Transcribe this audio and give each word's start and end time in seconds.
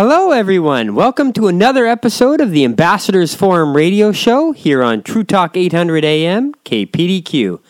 Hello, 0.00 0.30
everyone. 0.30 0.94
Welcome 0.94 1.32
to 1.32 1.48
another 1.48 1.84
episode 1.84 2.40
of 2.40 2.52
the 2.52 2.64
Ambassadors 2.64 3.34
Forum 3.34 3.74
radio 3.74 4.12
show 4.12 4.52
here 4.52 4.80
on 4.80 5.02
True 5.02 5.24
Talk 5.24 5.56
800 5.56 6.04
AM, 6.04 6.54
KPDQ. 6.64 7.60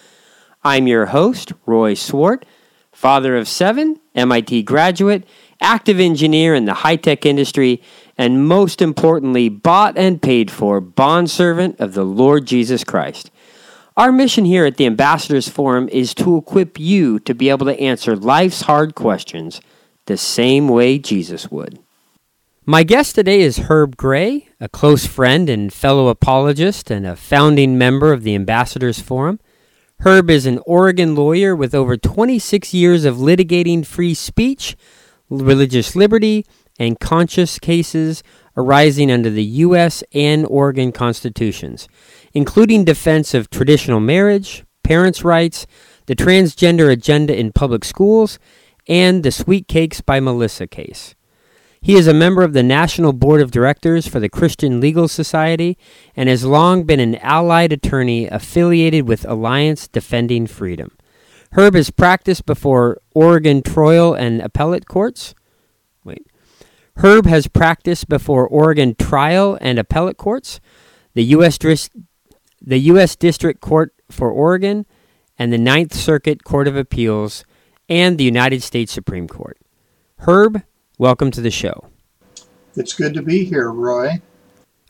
I'm 0.63 0.87
your 0.87 1.07
host, 1.07 1.55
Roy 1.65 1.95
Swart, 1.95 2.45
father 2.93 3.35
of 3.35 3.49
seven, 3.49 3.99
MIT 4.15 4.65
graduate, 4.65 5.25
active 5.63 5.99
engineer 5.99 6.55
in 6.55 6.67
the 6.67 6.75
high 6.75 6.97
tech 6.97 7.25
industry, 7.25 7.81
and 8.19 8.47
most 8.47 8.83
importantly, 8.83 9.49
bought 9.49 9.97
and 9.97 10.21
paid 10.21 10.51
for 10.51 10.83
bondservant 10.83 11.81
of 11.81 11.95
the 11.95 12.05
Lord 12.05 12.45
Jesus 12.45 12.85
Christ. 12.85 13.31
Our 13.97 14.13
mission 14.13 14.45
here 14.45 14.67
at 14.67 14.77
the 14.77 14.85
Ambassadors 14.85 15.49
Forum 15.49 15.89
is 15.89 16.13
to 16.17 16.37
equip 16.37 16.79
you 16.79 17.21
to 17.21 17.35
be 17.35 17.49
able 17.49 17.65
to 17.65 17.81
answer 17.81 18.15
life's 18.15 18.61
hard 18.61 18.95
questions 18.95 19.63
the 20.05 20.19
same 20.19 20.69
way 20.69 20.99
Jesus 20.99 21.51
would. 21.51 21.79
My 22.71 22.83
guest 22.83 23.15
today 23.15 23.41
is 23.41 23.61
Herb 23.71 23.97
Gray, 23.97 24.51
a 24.61 24.69
close 24.69 25.07
friend 25.07 25.49
and 25.49 25.73
fellow 25.73 26.09
apologist 26.09 26.91
and 26.91 27.07
a 27.07 27.17
founding 27.17 27.79
member 27.79 28.13
of 28.13 28.25
the 28.25 28.35
Ambassadors 28.35 29.01
Forum. 29.01 29.41
Herb 30.01 30.29
is 30.29 30.45
an 30.45 30.61
Oregon 30.67 31.15
lawyer 31.15 31.57
with 31.57 31.75
over 31.75 31.97
26 31.97 32.75
years 32.75 33.07
of 33.07 33.17
litigating 33.17 33.87
free 33.87 34.13
speech, 34.13 34.77
religious 35.31 35.97
liberty, 35.97 36.45
and 36.79 37.01
conscience 37.01 37.59
cases 37.59 38.23
arising 38.55 39.11
under 39.11 39.31
the 39.31 39.45
U.S. 39.65 40.05
and 40.13 40.45
Oregon 40.45 40.93
constitutions, 40.93 41.89
including 42.35 42.85
defense 42.85 43.33
of 43.33 43.49
traditional 43.49 43.99
marriage, 43.99 44.63
parents' 44.83 45.25
rights, 45.25 45.67
the 46.05 46.15
transgender 46.15 46.93
agenda 46.93 47.35
in 47.35 47.51
public 47.51 47.83
schools, 47.83 48.39
and 48.87 49.23
the 49.23 49.33
Sweet 49.33 49.69
Cakes 49.69 50.03
by 50.03 50.21
Melissa 50.21 50.67
case. 50.67 51.15
He 51.81 51.95
is 51.95 52.07
a 52.07 52.15
member 52.15 52.43
of 52.43 52.53
the 52.53 52.63
National 52.63 53.13
Board 53.13 53.41
of 53.41 53.51
Directors 53.51 54.07
for 54.07 54.21
the 54.21 54.29
Christian 54.29 54.81
Legal 54.81 55.09
Society 55.09 55.79
and 56.17 56.29
has 56.29 56.45
long 56.45 56.85
been 56.85 57.01
an 57.01 57.17
allied 57.17 57.73
attorney 57.73 58.27
affiliated 58.27 59.07
with 59.07 59.25
Alliance 59.29 59.89
Defending 59.89 60.47
Freedom. 60.47 60.97
Herb 61.53 61.75
has 61.75 61.91
practiced 61.91 62.45
before 62.47 63.01
Oregon 63.15 63.63
trial 63.63 64.13
and 64.13 64.43
appellate 64.43 64.87
courts. 64.87 65.35
Wait. 66.05 66.27
Herb 66.97 67.27
has 67.27 67.47
practiced 67.47 68.09
before 68.09 68.47
Oregon 68.47 68.95
trial 68.97 69.57
and 69.61 69.79
appellate 69.79 70.17
courts, 70.17 70.61
the 71.15 71.25
U.S. 71.25 71.57
Dris- 71.57 71.91
the 72.61 72.79
U.S. 72.79 73.15
District 73.15 73.61
Court 73.61 73.95
for 74.11 74.31
Oregon, 74.31 74.85
and 75.39 75.53
the 75.53 75.59
Ninth 75.59 75.95
Circuit 75.95 76.43
Court 76.43 76.67
of 76.67 76.77
Appeals, 76.77 77.45
and 77.89 78.19
the 78.19 78.25
United 78.25 78.63
States 78.63 78.93
Supreme 78.93 79.29
Court. 79.29 79.59
Herb, 80.19 80.63
welcome 80.99 81.31
to 81.31 81.41
the 81.41 81.51
show. 81.51 81.89
It's 82.77 82.93
good 82.93 83.15
to 83.15 83.23
be 83.23 83.45
here, 83.45 83.71
Roy. 83.71 84.21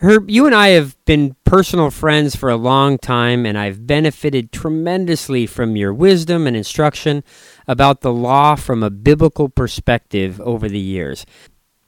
Herb, 0.00 0.30
you 0.30 0.46
and 0.46 0.54
I 0.54 0.68
have 0.68 0.96
been 1.06 1.34
personal 1.44 1.90
friends 1.90 2.36
for 2.36 2.48
a 2.48 2.56
long 2.56 2.98
time, 2.98 3.44
and 3.44 3.58
I've 3.58 3.86
benefited 3.86 4.52
tremendously 4.52 5.44
from 5.44 5.74
your 5.74 5.92
wisdom 5.92 6.46
and 6.46 6.56
instruction 6.56 7.24
about 7.66 8.00
the 8.00 8.12
law 8.12 8.54
from 8.54 8.82
a 8.82 8.90
biblical 8.90 9.48
perspective 9.48 10.40
over 10.40 10.68
the 10.68 10.78
years. 10.78 11.26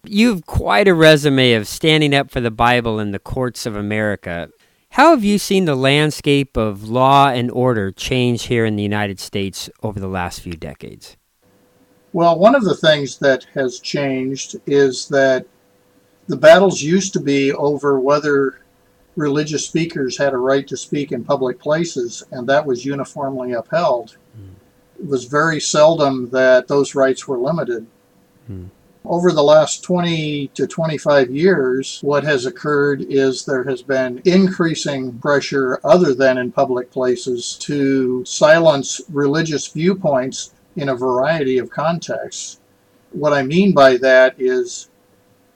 You've 0.05 0.45
quite 0.45 0.89
a 0.89 0.95
resume 0.95 1.53
of 1.53 1.69
standing 1.69 2.15
up 2.15 2.31
for 2.31 2.41
the 2.41 2.51
Bible 2.51 2.99
in 2.99 3.13
the 3.13 3.19
courts 3.21 3.65
of 3.65 3.77
America. 3.77 4.51
How 4.91 5.11
have 5.11 5.23
you 5.23 5.39
seen 5.39 5.67
the 5.67 5.77
landscape 5.77 6.57
of 6.57 6.89
law 6.89 7.29
and 7.29 7.49
order 7.51 7.93
change 7.93 8.45
here 8.45 8.65
in 8.65 8.75
the 8.75 8.83
United 8.83 9.21
States 9.21 9.71
over 9.85 10.01
the 10.01 10.09
last 10.09 10.41
few 10.41 10.55
decades? 10.55 11.17
Well, 12.13 12.39
one 12.39 12.55
of 12.55 12.65
the 12.65 12.75
things 12.75 13.19
that 13.19 13.45
has 13.55 13.79
changed 13.79 14.57
is 14.67 15.09
that 15.09 15.47
the 16.27 16.37
battles 16.37 16.83
used 16.83 17.13
to 17.13 17.21
be 17.21 17.53
over 17.53 18.01
whether 18.01 18.61
religious 19.17 19.67
speakers 19.67 20.19
had 20.19 20.33
a 20.33 20.39
right 20.39 20.67
to 20.69 20.77
speak 20.77 21.13
in 21.13 21.25
public 21.25 21.59
places, 21.59 22.25
and 22.33 22.49
that 22.49 22.67
was 22.67 22.85
uniformly 22.85 23.53
upheld. 23.53 24.17
Mm. 24.37 24.55
It 25.01 25.07
was 25.07 25.25
very 25.25 25.61
seldom 25.61 26.31
that 26.31 26.69
those 26.69 26.95
rights 26.95 27.29
were 27.29 27.39
limited. 27.39 27.87
Mm. 28.51 28.71
Over 29.05 29.33
the 29.33 29.43
last 29.43 29.83
20 29.83 30.49
to 30.49 30.67
25 30.67 31.31
years, 31.31 32.01
what 32.03 32.23
has 32.25 32.45
occurred 32.45 33.03
is 33.09 33.45
there 33.45 33.65
has 33.65 33.83
been 33.83 34.21
increasing 34.25 35.19
pressure, 35.19 35.81
other 35.85 36.13
than 36.15 36.39
in 36.39 36.53
public 36.53 36.91
places, 36.91 37.57
to 37.61 38.25
silence 38.25 39.01
religious 39.09 39.69
viewpoints 39.69 40.53
in 40.77 40.89
a 40.89 40.95
variety 40.95 41.59
of 41.59 41.71
contexts. 41.71 42.61
What 43.13 43.33
I 43.33 43.43
mean 43.43 43.75
by 43.75 43.97
that 43.99 44.35
is 44.39 44.89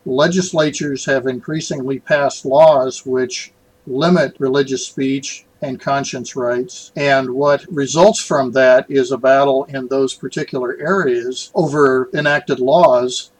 legislatures 0.04 1.04
have 1.06 1.26
increasingly 1.26 1.98
passed 1.98 2.44
laws 2.44 3.06
which 3.06 3.52
limit 3.86 4.36
religious 4.38 4.86
speech 4.86 5.46
and 5.62 5.80
conscience 5.80 6.36
rights. 6.36 6.92
And 6.96 7.30
what 7.30 7.64
results 7.70 8.20
from 8.20 8.52
that 8.52 8.90
is 8.90 9.12
a 9.12 9.18
battle 9.18 9.64
in 9.64 9.88
those 9.88 10.14
particular 10.14 10.76
areas 10.78 11.50
over 11.54 12.10
enacted 12.12 12.60
laws 12.60 13.30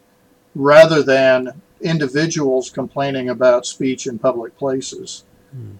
rather 0.54 1.02
than 1.02 1.60
individuals 1.80 2.70
complaining 2.70 3.28
about 3.28 3.66
speech 3.66 4.06
in 4.06 4.18
public 4.18 4.56
places. 4.56 5.24
Hmm. 5.50 5.76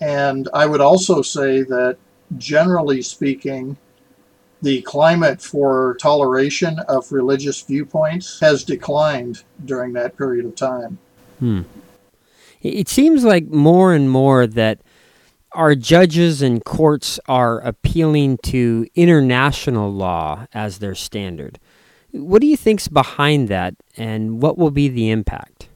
And 0.00 0.48
I 0.54 0.66
would 0.66 0.80
also 0.80 1.22
say 1.22 1.62
that 1.62 1.96
generally 2.38 3.02
speaking, 3.02 3.76
the 4.62 4.80
climate 4.82 5.42
for 5.42 5.96
toleration 6.00 6.78
of 6.88 7.10
religious 7.10 7.60
viewpoints 7.62 8.40
has 8.40 8.64
declined 8.64 9.42
during 9.64 9.92
that 9.92 10.16
period 10.16 10.46
of 10.46 10.54
time. 10.54 10.98
Hmm. 11.40 11.62
It 12.62 12.88
seems 12.88 13.24
like 13.24 13.46
more 13.48 13.92
and 13.92 14.08
more 14.08 14.46
that 14.46 14.80
our 15.50 15.74
judges 15.74 16.40
and 16.40 16.64
courts 16.64 17.18
are 17.26 17.60
appealing 17.60 18.38
to 18.44 18.86
international 18.94 19.92
law 19.92 20.46
as 20.54 20.78
their 20.78 20.94
standard. 20.94 21.58
What 22.12 22.40
do 22.40 22.46
you 22.46 22.56
think's 22.56 22.88
behind 22.88 23.48
that, 23.48 23.74
and 23.96 24.40
what 24.40 24.56
will 24.58 24.70
be 24.70 24.88
the 24.88 25.10
impact? 25.10 25.68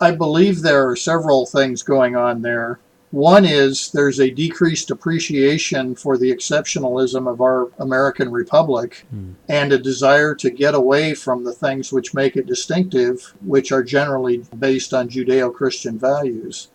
I 0.00 0.10
believe 0.10 0.62
there 0.62 0.88
are 0.88 0.96
several 0.96 1.46
things 1.46 1.82
going 1.82 2.16
on 2.16 2.42
there. 2.42 2.80
One 3.14 3.44
is 3.44 3.92
there's 3.92 4.18
a 4.18 4.28
decreased 4.28 4.90
appreciation 4.90 5.94
for 5.94 6.18
the 6.18 6.34
exceptionalism 6.34 7.30
of 7.30 7.40
our 7.40 7.70
American 7.78 8.28
Republic 8.32 9.06
mm. 9.14 9.34
and 9.48 9.72
a 9.72 9.78
desire 9.78 10.34
to 10.34 10.50
get 10.50 10.74
away 10.74 11.14
from 11.14 11.44
the 11.44 11.52
things 11.52 11.92
which 11.92 12.12
make 12.12 12.34
it 12.34 12.46
distinctive, 12.46 13.32
which 13.40 13.70
are 13.70 13.84
generally 13.84 14.38
based 14.58 14.92
on 14.92 15.08
Judeo 15.08 15.54
Christian 15.54 15.96
values. 15.96 16.72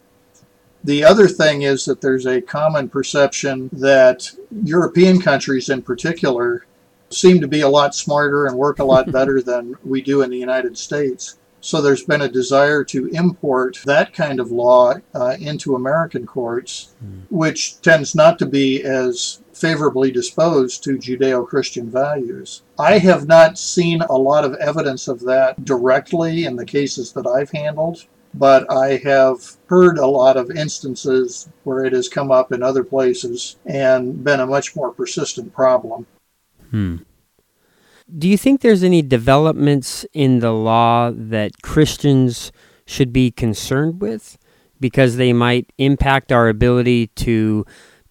The 0.81 1.03
other 1.03 1.27
thing 1.27 1.63
is 1.63 1.83
that 1.83 1.99
there's 1.99 2.25
a 2.25 2.39
common 2.39 2.87
perception 2.87 3.69
that 3.73 4.31
European 4.63 5.21
countries 5.21 5.67
in 5.67 5.81
particular 5.81 6.65
seem 7.09 7.41
to 7.41 7.49
be 7.49 7.61
a 7.61 7.67
lot 7.67 7.93
smarter 7.93 8.45
and 8.45 8.55
work 8.55 8.79
a 8.79 8.85
lot 8.85 9.11
better 9.19 9.41
than 9.41 9.75
we 9.83 10.01
do 10.01 10.21
in 10.21 10.29
the 10.29 10.37
United 10.37 10.77
States. 10.77 11.37
So 11.61 11.81
there's 11.81 12.03
been 12.03 12.21
a 12.21 12.29
desire 12.29 12.83
to 12.85 13.07
import 13.07 13.79
that 13.85 14.13
kind 14.13 14.39
of 14.39 14.51
law 14.51 14.95
uh, 15.13 15.35
into 15.39 15.75
American 15.75 16.25
courts, 16.25 16.95
mm. 17.03 17.23
which 17.29 17.81
tends 17.81 18.15
not 18.15 18.39
to 18.39 18.45
be 18.45 18.83
as 18.83 19.41
favorably 19.53 20.09
disposed 20.11 20.83
to 20.83 20.97
Judeo 20.97 21.45
Christian 21.45 21.89
values. 21.89 22.63
I 22.79 22.97
have 22.99 23.27
not 23.27 23.57
seen 23.57 24.01
a 24.01 24.13
lot 24.13 24.45
of 24.45 24.53
evidence 24.55 25.07
of 25.07 25.19
that 25.21 25.65
directly 25.65 26.45
in 26.45 26.55
the 26.55 26.65
cases 26.65 27.11
that 27.13 27.27
I've 27.27 27.51
handled, 27.51 28.05
but 28.33 28.71
I 28.71 28.97
have 29.03 29.57
heard 29.65 29.97
a 29.97 30.07
lot 30.07 30.37
of 30.37 30.51
instances 30.51 31.49
where 31.63 31.83
it 31.83 31.93
has 31.93 32.07
come 32.07 32.31
up 32.31 32.51
in 32.53 32.63
other 32.63 32.83
places 32.83 33.57
and 33.65 34.23
been 34.23 34.39
a 34.39 34.47
much 34.47 34.75
more 34.75 34.91
persistent 34.91 35.53
problem. 35.53 36.05
Hmm. 36.71 36.97
Do 38.17 38.27
you 38.27 38.37
think 38.37 38.61
there's 38.61 38.83
any 38.83 39.01
developments 39.01 40.05
in 40.13 40.39
the 40.39 40.51
law 40.51 41.11
that 41.13 41.61
Christians 41.61 42.51
should 42.85 43.13
be 43.13 43.29
concerned 43.29 44.01
with 44.01 44.37
because 44.79 45.17
they 45.17 45.31
might 45.33 45.71
impact 45.77 46.31
our 46.31 46.49
ability 46.49 47.07
to 47.07 47.65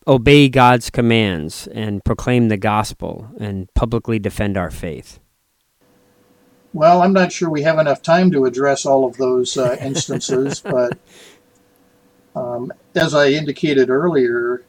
obey 0.06 0.48
God's 0.48 0.88
commands 0.88 1.66
and 1.68 2.04
proclaim 2.04 2.48
the 2.48 2.56
gospel 2.56 3.28
and 3.38 3.72
publicly 3.74 4.18
defend 4.18 4.56
our 4.56 4.70
faith? 4.70 5.20
Well, 6.72 7.02
I'm 7.02 7.12
not 7.12 7.32
sure 7.32 7.50
we 7.50 7.62
have 7.62 7.78
enough 7.78 8.02
time 8.02 8.30
to 8.32 8.44
address 8.44 8.86
all 8.86 9.04
of 9.04 9.16
those 9.16 9.56
uh, 9.56 9.76
instances, 9.80 10.60
but 10.60 10.98
um, 12.36 12.72
as 12.94 13.14
I 13.14 13.28
indicated 13.28 13.90
earlier, 13.90 14.64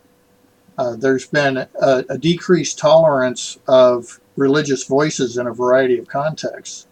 uh, 0.77 0.95
there's 0.95 1.27
been 1.27 1.57
a, 1.57 1.67
a, 2.09 2.17
decreased 2.17 2.79
tolerance 2.79 3.59
of 3.67 4.18
religious 4.35 4.83
voices 4.85 5.37
in 5.37 5.47
a 5.47 5.53
variety 5.53 5.97
of 5.97 6.07
contexts. 6.07 6.87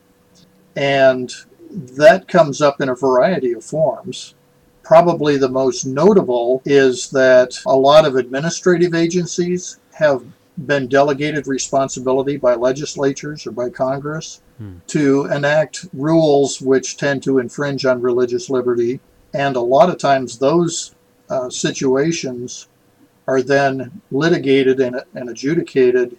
And 0.75 1.34
that 1.72 2.28
comes 2.28 2.62
up 2.62 2.81
in 2.81 2.89
a 2.89 2.95
variety 2.95 3.54
of 3.54 3.63
forms. 3.63 4.36
Probably 4.84 5.38
the 5.38 5.50
most 5.50 5.86
notable 5.86 6.62
is 6.66 7.10
that 7.12 7.60
a 7.66 7.75
lot 7.75 8.06
of 8.06 8.16
administrative 8.16 8.94
agencies 8.94 9.80
have 9.94 10.24
been 10.66 10.88
delegated 10.88 11.45
responsibility 11.48 12.38
by 12.38 12.56
legislatures 12.56 13.45
or 13.45 13.51
by 13.51 13.69
Congress 13.69 14.42
hmm. 14.57 14.78
to 14.88 15.25
enact 15.25 15.86
rules 15.94 16.62
which 16.62 16.98
tend 16.98 17.22
to 17.24 17.40
infringe 17.40 17.86
on 17.86 18.01
religious 18.01 18.50
liberty. 18.50 19.00
And 19.33 19.56
a 19.56 19.62
lot 19.62 19.90
of 19.90 19.98
times 19.98 20.40
those 20.40 20.95
uh, 21.30 21.50
situations 21.50 22.69
are 23.28 23.42
then 23.42 24.01
litigated 24.10 24.80
and, 24.80 25.04
and 25.13 25.30
adjudicated 25.30 26.18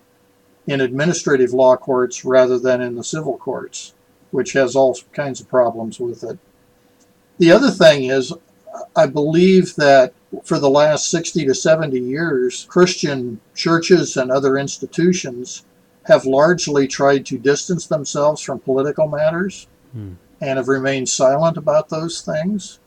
in 0.68 0.82
administrative 0.82 1.54
law 1.54 1.76
courts 1.76 2.26
rather 2.26 2.58
than 2.58 2.82
in 2.82 2.94
the 2.94 3.02
civil 3.02 3.38
courts, 3.38 3.94
which 4.30 4.52
has 4.52 4.76
all 4.76 4.94
kinds 5.14 5.40
of 5.40 5.48
problems 5.48 5.98
with 5.98 6.22
it. 6.22 6.38
The 7.38 7.50
other 7.50 7.70
thing 7.70 8.04
is, 8.04 8.34
I 8.94 9.06
believe 9.06 9.74
that 9.76 10.12
for 10.44 10.58
the 10.58 10.68
last 10.68 11.08
60 11.08 11.46
to 11.46 11.54
70 11.54 11.98
years, 11.98 12.66
Christian 12.68 13.40
churches 13.54 14.18
and 14.18 14.30
other 14.30 14.58
institutions 14.58 15.64
have 16.04 16.26
largely 16.26 16.86
tried 16.86 17.24
to 17.26 17.38
distance 17.38 17.86
themselves 17.86 18.42
from 18.42 18.58
political 18.58 19.08
matters 19.08 19.66
hmm. 19.92 20.12
and 20.42 20.58
have 20.58 20.68
remained 20.68 21.08
silent 21.08 21.56
about 21.56 21.88
those 21.88 22.20
things. 22.20 22.78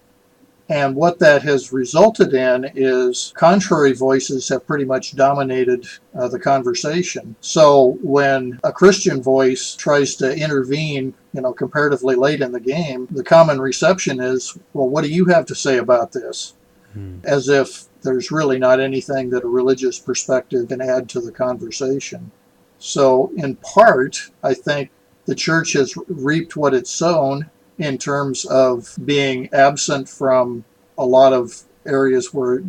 And 0.71 0.95
what 0.95 1.19
that 1.19 1.43
has 1.43 1.73
resulted 1.73 2.33
in 2.33 2.71
is 2.75 3.33
contrary 3.35 3.91
voices 3.91 4.47
have 4.47 4.65
pretty 4.65 4.85
much 4.85 5.17
dominated 5.17 5.85
uh, 6.17 6.29
the 6.29 6.39
conversation. 6.39 7.35
So 7.41 7.97
when 8.01 8.57
a 8.63 8.71
Christian 8.71 9.21
voice 9.21 9.75
tries 9.75 10.15
to 10.15 10.33
intervene, 10.33 11.13
you 11.33 11.41
know, 11.41 11.51
comparatively 11.51 12.15
late 12.15 12.39
in 12.39 12.53
the 12.53 12.61
game, 12.61 13.09
the 13.11 13.23
common 13.23 13.59
reception 13.59 14.21
is, 14.21 14.57
well, 14.71 14.87
what 14.87 15.03
do 15.03 15.09
you 15.09 15.25
have 15.25 15.45
to 15.47 15.55
say 15.55 15.77
about 15.77 16.13
this? 16.13 16.53
Hmm. 16.93 17.17
As 17.25 17.49
if 17.49 17.83
there's 18.01 18.31
really 18.31 18.57
not 18.57 18.79
anything 18.79 19.29
that 19.31 19.43
a 19.43 19.49
religious 19.49 19.99
perspective 19.99 20.69
can 20.69 20.79
add 20.79 21.09
to 21.09 21.19
the 21.19 21.33
conversation. 21.33 22.31
So, 22.79 23.29
in 23.35 23.57
part, 23.57 24.31
I 24.41 24.53
think 24.53 24.89
the 25.25 25.35
church 25.35 25.73
has 25.73 25.95
reaped 26.07 26.55
what 26.55 26.73
it's 26.73 26.91
sown 26.91 27.49
in 27.81 27.97
terms 27.97 28.45
of 28.45 28.95
being 29.05 29.49
absent 29.53 30.07
from 30.07 30.63
a 30.99 31.05
lot 31.05 31.33
of 31.33 31.63
areas 31.85 32.31
where 32.31 32.63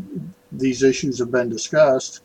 these 0.50 0.82
issues 0.82 1.18
have 1.18 1.30
been 1.30 1.50
discussed. 1.50 2.22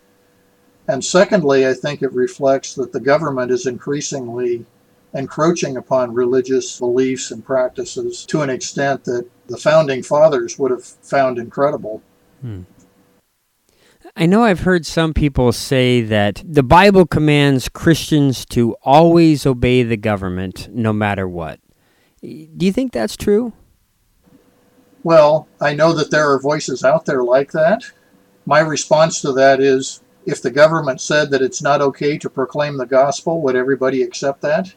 And 0.87 1.03
secondly, 1.03 1.67
I 1.67 1.73
think 1.73 2.01
it 2.01 2.13
reflects 2.13 2.75
that 2.75 2.93
the 2.93 3.01
government 3.01 3.51
is 3.51 3.65
increasingly 3.65 4.65
encroaching 5.13 5.75
upon 5.75 6.13
religious 6.13 6.79
beliefs 6.79 7.31
and 7.31 7.43
practices 7.43 8.25
to 8.27 8.41
an 8.41 8.49
extent 8.49 9.03
that 9.03 9.27
the 9.47 9.57
founding 9.57 10.01
fathers 10.01 10.57
would 10.57 10.71
have 10.71 10.83
found 10.83 11.37
incredible. 11.37 12.01
Hmm. 12.39 12.61
I 14.15 14.25
know 14.25 14.43
I've 14.43 14.61
heard 14.61 14.85
some 14.85 15.13
people 15.13 15.51
say 15.51 16.01
that 16.01 16.41
the 16.47 16.63
Bible 16.63 17.05
commands 17.05 17.67
Christians 17.67 18.45
to 18.47 18.75
always 18.81 19.45
obey 19.45 19.83
the 19.83 19.97
government 19.97 20.69
no 20.71 20.93
matter 20.93 21.27
what. 21.27 21.59
Do 22.27 22.65
you 22.65 22.73
think 22.73 22.91
that's 22.91 23.15
true? 23.15 23.53
Well, 25.03 25.47
I 25.61 25.73
know 25.73 25.93
that 25.93 26.11
there 26.11 26.29
are 26.29 26.39
voices 26.41 26.83
out 26.83 27.05
there 27.05 27.23
like 27.23 27.53
that. 27.53 27.83
My 28.45 28.59
response 28.59 29.21
to 29.21 29.31
that 29.33 29.61
is 29.61 30.01
if 30.25 30.41
the 30.41 30.51
government 30.51 30.99
said 30.99 31.31
that 31.31 31.41
it's 31.41 31.61
not 31.61 31.81
okay 31.81 32.17
to 32.17 32.29
proclaim 32.29 32.75
the 32.75 32.85
gospel, 32.85 33.41
would 33.41 33.55
everybody 33.55 34.01
accept 34.01 34.41
that? 34.41 34.73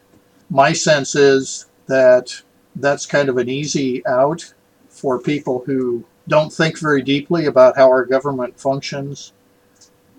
My 0.49 0.73
sense 0.73 1.17
is 1.17 1.67
that 1.87 2.41
that's 2.77 3.05
kind 3.05 3.29
of 3.29 3.37
an 3.37 3.49
easy 3.49 4.07
out 4.07 4.55
for 4.89 5.19
people 5.19 5.65
who 5.67 6.05
don't 6.29 6.53
think 6.53 6.79
very 6.79 7.03
deeply 7.03 7.47
about 7.47 7.77
how 7.77 7.89
our 7.89 8.05
government 8.05 8.61
functions 8.61 9.33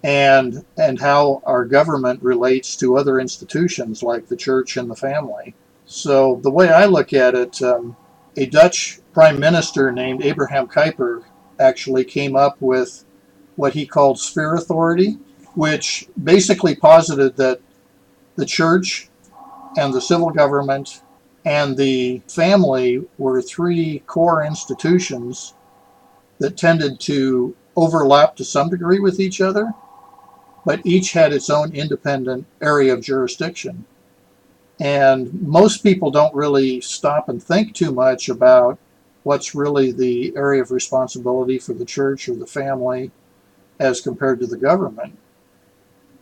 and 0.04 0.66
and 0.78 1.00
how 1.00 1.42
our 1.45 1.63
government 1.63 2.22
relates 2.22 2.75
to 2.75 2.98
other 2.98 3.19
institutions 3.19 4.04
like 4.04 4.28
the 4.28 4.36
church 4.36 4.75
and 4.75 4.89
the 4.89 4.95
family. 4.95 5.56
So 5.91 6.39
the 6.41 6.49
way 6.49 6.69
I 6.69 6.85
look 6.85 7.11
at 7.11 7.35
it, 7.35 7.61
um, 7.61 7.97
a 8.38 8.45
Dutch 8.45 9.01
prime 9.11 9.38
minister 9.41 9.91
named 9.91 10.23
Abraham 10.23 10.65
Kuyper 10.65 11.25
actually 11.59 12.05
came 12.05 12.33
up 12.33 12.55
with 12.61 13.03
what 13.57 13.73
he 13.73 13.85
called 13.85 14.17
sphere 14.17 14.55
authority, 14.55 15.17
which 15.53 16.07
basically 16.23 16.75
posited 16.75 17.35
that 17.35 17.59
the 18.38 18.45
church 18.45 19.09
and 19.77 19.93
the 19.93 19.99
civil 19.99 20.29
government 20.29 21.01
and 21.43 21.75
the 21.75 22.21
family 22.25 23.03
were 23.17 23.41
three 23.41 23.99
core 24.07 24.45
institutions 24.45 25.55
that 26.39 26.55
tended 26.55 27.01
to 27.01 27.53
overlap 27.75 28.37
to 28.37 28.45
some 28.45 28.69
degree 28.69 29.01
with 29.01 29.19
each 29.19 29.41
other, 29.41 29.73
but 30.65 30.79
each 30.85 31.11
had 31.11 31.33
its 31.33 31.49
own 31.49 31.75
independent 31.75 32.45
area 32.61 32.94
of 32.94 33.01
jurisdiction. 33.01 33.83
And 34.81 35.31
most 35.44 35.83
people 35.83 36.10
don't 36.10 36.33
really 36.33 36.81
stop 36.81 37.30
and 37.30 37.42
think 37.42 37.75
too 37.75 37.92
much 37.92 38.30
about 38.30 38.80
what's 39.22 39.54
really 39.54 39.92
the 39.92 40.36
area 40.36 40.60
of 40.60 40.72
responsibility 40.72 41.60
for 41.60 41.74
the 41.74 41.86
church 41.86 42.28
or 42.28 42.33
the 42.33 42.48
family 42.48 43.12
as 43.80 44.01
compared 44.01 44.39
to 44.39 44.48
the 44.48 44.57
government. 44.57 45.16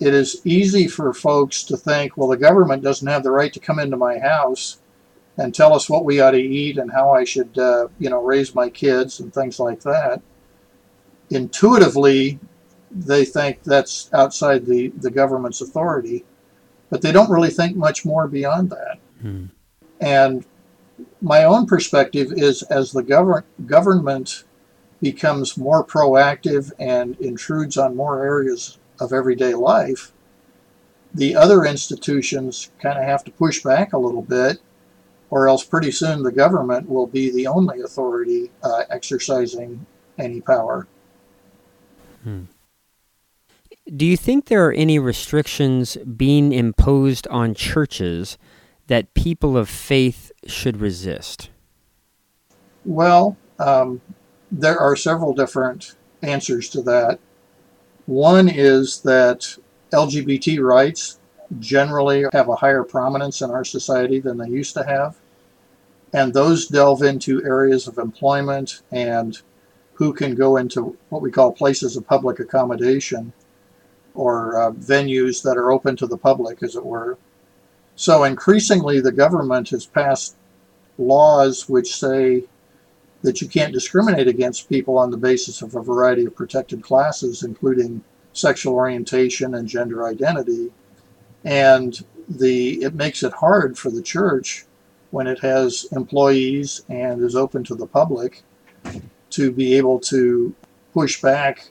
It 0.01 0.13
is 0.13 0.41
easy 0.43 0.89
for 0.89 1.13
folks 1.13 1.63
to 1.63 1.77
think, 1.77 2.17
well, 2.17 2.27
the 2.27 2.35
government 2.35 2.83
doesn't 2.83 3.07
have 3.07 3.23
the 3.23 3.31
right 3.31 3.53
to 3.53 3.61
come 3.61 3.79
into 3.79 3.95
my 3.95 4.19
house 4.19 4.79
and 5.37 5.55
tell 5.55 5.73
us 5.73 5.89
what 5.89 6.03
we 6.03 6.19
ought 6.19 6.31
to 6.31 6.41
eat 6.41 6.77
and 6.77 6.91
how 6.91 7.11
I 7.13 7.23
should, 7.23 7.57
uh, 7.57 7.87
you 7.97 8.09
know, 8.09 8.21
raise 8.21 8.53
my 8.53 8.69
kids 8.69 9.21
and 9.21 9.33
things 9.33 9.57
like 9.57 9.79
that. 9.83 10.21
Intuitively, 11.29 12.39
they 12.91 13.23
think 13.23 13.63
that's 13.63 14.09
outside 14.13 14.65
the, 14.65 14.89
the 14.89 15.11
government's 15.11 15.61
authority 15.61 16.25
but 16.89 17.01
they 17.01 17.11
don't 17.11 17.29
really 17.29 17.49
think 17.49 17.75
much 17.75 18.05
more 18.05 18.27
beyond 18.27 18.69
that. 18.69 18.99
Hmm. 19.21 19.45
And 20.01 20.45
my 21.21 21.43
own 21.43 21.65
perspective 21.65 22.31
is 22.33 22.63
as 22.63 22.91
the 22.91 23.03
govern- 23.03 23.43
government 23.65 24.43
becomes 25.01 25.57
more 25.57 25.83
proactive 25.83 26.71
and 26.79 27.15
intrudes 27.19 27.77
on 27.77 27.95
more 27.95 28.23
areas 28.23 28.77
of 28.99 29.13
everyday 29.13 29.53
life, 29.53 30.11
the 31.13 31.35
other 31.35 31.63
institutions 31.63 32.71
kind 32.81 32.97
of 32.97 33.03
have 33.03 33.23
to 33.23 33.31
push 33.31 33.63
back 33.63 33.93
a 33.93 33.97
little 33.97 34.21
bit, 34.21 34.59
or 35.29 35.47
else 35.47 35.63
pretty 35.63 35.91
soon 35.91 36.23
the 36.23 36.31
government 36.31 36.89
will 36.89 37.07
be 37.07 37.31
the 37.31 37.47
only 37.47 37.81
authority 37.81 38.51
uh, 38.61 38.83
exercising 38.89 39.85
any 40.17 40.41
power. 40.41 40.87
Hmm. 42.23 42.43
Do 43.95 44.05
you 44.05 44.17
think 44.17 44.45
there 44.45 44.67
are 44.67 44.73
any 44.73 44.99
restrictions 44.99 45.97
being 45.97 46.51
imposed 46.51 47.27
on 47.29 47.55
churches 47.55 48.37
that 48.85 49.13
people 49.15 49.57
of 49.57 49.67
faith 49.67 50.31
should 50.45 50.77
resist? 50.79 51.49
Well, 52.85 53.35
um, 53.57 54.01
there 54.51 54.77
are 54.77 54.95
several 54.95 55.33
different 55.33 55.95
answers 56.21 56.69
to 56.69 56.81
that. 56.83 57.19
One 58.05 58.47
is 58.47 59.01
that 59.01 59.57
LGBT 59.91 60.61
rights 60.61 61.19
generally 61.59 62.25
have 62.31 62.49
a 62.49 62.55
higher 62.55 62.83
prominence 62.83 63.41
in 63.41 63.49
our 63.49 63.63
society 63.63 64.19
than 64.19 64.37
they 64.37 64.49
used 64.49 64.75
to 64.75 64.83
have. 64.83 65.17
And 66.13 66.33
those 66.33 66.67
delve 66.67 67.01
into 67.01 67.43
areas 67.43 67.87
of 67.87 67.97
employment 67.97 68.81
and 68.91 69.39
who 69.93 70.13
can 70.13 70.35
go 70.35 70.57
into 70.57 70.97
what 71.09 71.21
we 71.21 71.31
call 71.31 71.51
places 71.51 71.97
of 71.97 72.07
public 72.07 72.39
accommodation 72.39 73.33
or 74.19 74.61
uh, 74.61 74.71
venues 74.71 75.41
that 75.41 75.55
are 75.55 75.71
open 75.71 75.95
to 75.95 76.05
the 76.05 76.17
public, 76.17 76.61
as 76.61 76.75
it 76.75 76.85
were. 76.85 77.17
So 77.95 78.25
increasingly, 78.25 78.99
the 78.99 79.13
government 79.13 79.69
has 79.69 79.85
passed 79.85 80.35
laws 80.97 81.69
which 81.69 81.95
say 81.95 82.43
that 83.21 83.39
you 83.39 83.47
can't 83.47 83.71
discriminate 83.71 84.27
against 84.27 84.67
people 84.67 84.97
on 84.97 85.09
the 85.09 85.15
basis 85.29 85.61
of 85.61 85.73
a 85.75 85.81
variety 85.81 86.25
of 86.25 86.35
protected 86.35 86.83
classes, 86.83 87.43
including 87.43 88.03
sexual 88.33 88.73
orientation 88.75 89.55
and 89.55 89.69
gender 89.69 90.05
identity. 90.05 90.69
And 91.45 91.97
the 92.27 92.83
it 92.83 92.95
makes 92.95 93.23
it 93.23 93.31
hard 93.31 93.77
for 93.77 93.89
the 93.89 94.01
church 94.01 94.65
when 95.11 95.27
it 95.27 95.39
has 95.39 95.87
employees 95.93 96.83
and 96.89 97.23
is 97.23 97.37
open 97.37 97.63
to 97.63 97.75
the 97.75 97.87
public 97.87 98.43
to 99.29 99.51
be 99.53 99.75
able 99.75 99.99
to 100.11 100.53
push 100.93 101.21
back 101.21 101.69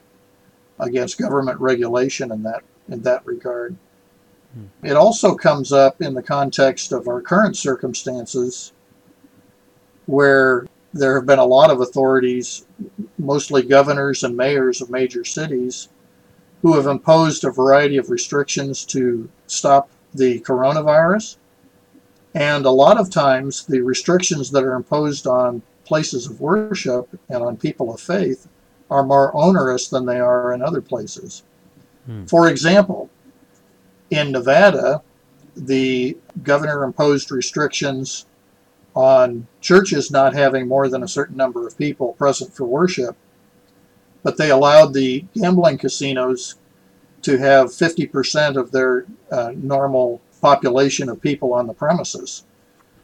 against 0.79 1.19
government 1.19 1.59
regulation 1.59 2.31
in 2.31 2.43
that 2.43 2.63
in 2.89 3.01
that 3.03 3.25
regard. 3.25 3.75
Hmm. 4.53 4.85
It 4.85 4.95
also 4.95 5.35
comes 5.35 5.71
up 5.71 6.01
in 6.01 6.13
the 6.13 6.23
context 6.23 6.91
of 6.91 7.07
our 7.07 7.21
current 7.21 7.55
circumstances 7.55 8.73
where 10.05 10.65
there 10.91 11.15
have 11.15 11.27
been 11.27 11.39
a 11.39 11.45
lot 11.45 11.69
of 11.69 11.81
authorities, 11.81 12.65
mostly 13.19 13.61
governors 13.61 14.23
and 14.23 14.35
mayors 14.35 14.81
of 14.81 14.89
major 14.89 15.23
cities, 15.23 15.89
who 16.63 16.75
have 16.75 16.87
imposed 16.87 17.43
a 17.43 17.51
variety 17.51 17.97
of 17.97 18.09
restrictions 18.09 18.85
to 18.85 19.29
stop 19.45 19.89
the 20.15 20.39
coronavirus. 20.41 21.37
And 22.33 22.65
a 22.65 22.71
lot 22.71 22.99
of 22.99 23.11
times, 23.11 23.65
the 23.65 23.81
restrictions 23.81 24.49
that 24.51 24.63
are 24.63 24.75
imposed 24.75 25.27
on 25.27 25.61
places 25.85 26.25
of 26.27 26.41
worship 26.41 27.07
and 27.29 27.43
on 27.43 27.55
people 27.57 27.93
of 27.93 28.01
faith 28.01 28.47
are 28.89 29.03
more 29.03 29.35
onerous 29.35 29.87
than 29.87 30.05
they 30.05 30.19
are 30.19 30.53
in 30.53 30.61
other 30.61 30.81
places. 30.81 31.43
Hmm. 32.05 32.25
For 32.25 32.49
example, 32.49 33.09
in 34.09 34.31
Nevada, 34.31 35.01
the 35.55 36.17
governor 36.43 36.83
imposed 36.83 37.31
restrictions 37.31 38.25
on 38.95 39.47
churches 39.61 40.09
not 40.09 40.33
having 40.33 40.67
more 40.67 40.87
than 40.87 41.03
a 41.03 41.07
certain 41.07 41.37
number 41.37 41.67
of 41.67 41.77
people 41.77 42.13
present 42.13 42.53
for 42.53 42.65
worship, 42.65 43.15
but 44.23 44.37
they 44.37 44.49
allowed 44.49 44.93
the 44.93 45.25
gambling 45.33 45.77
casinos 45.77 46.55
to 47.21 47.37
have 47.37 47.67
50% 47.67 48.55
of 48.55 48.71
their 48.71 49.05
uh, 49.31 49.51
normal 49.55 50.21
population 50.41 51.09
of 51.09 51.21
people 51.21 51.53
on 51.53 51.67
the 51.67 51.73
premises. 51.73 52.45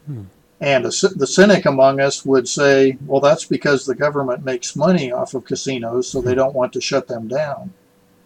Hmm. 0.06 0.24
And 0.60 0.86
a, 0.86 0.88
the 0.88 1.26
cynic 1.26 1.66
among 1.66 2.00
us 2.00 2.24
would 2.24 2.48
say, 2.48 2.96
well, 3.06 3.20
that's 3.20 3.44
because 3.44 3.84
the 3.84 3.94
government 3.94 4.44
makes 4.44 4.74
money 4.74 5.12
off 5.12 5.34
of 5.34 5.44
casinos, 5.44 6.08
so 6.08 6.20
they 6.20 6.32
hmm. 6.32 6.38
don't 6.38 6.54
want 6.54 6.72
to 6.74 6.80
shut 6.80 7.08
them 7.08 7.28
down. 7.28 7.72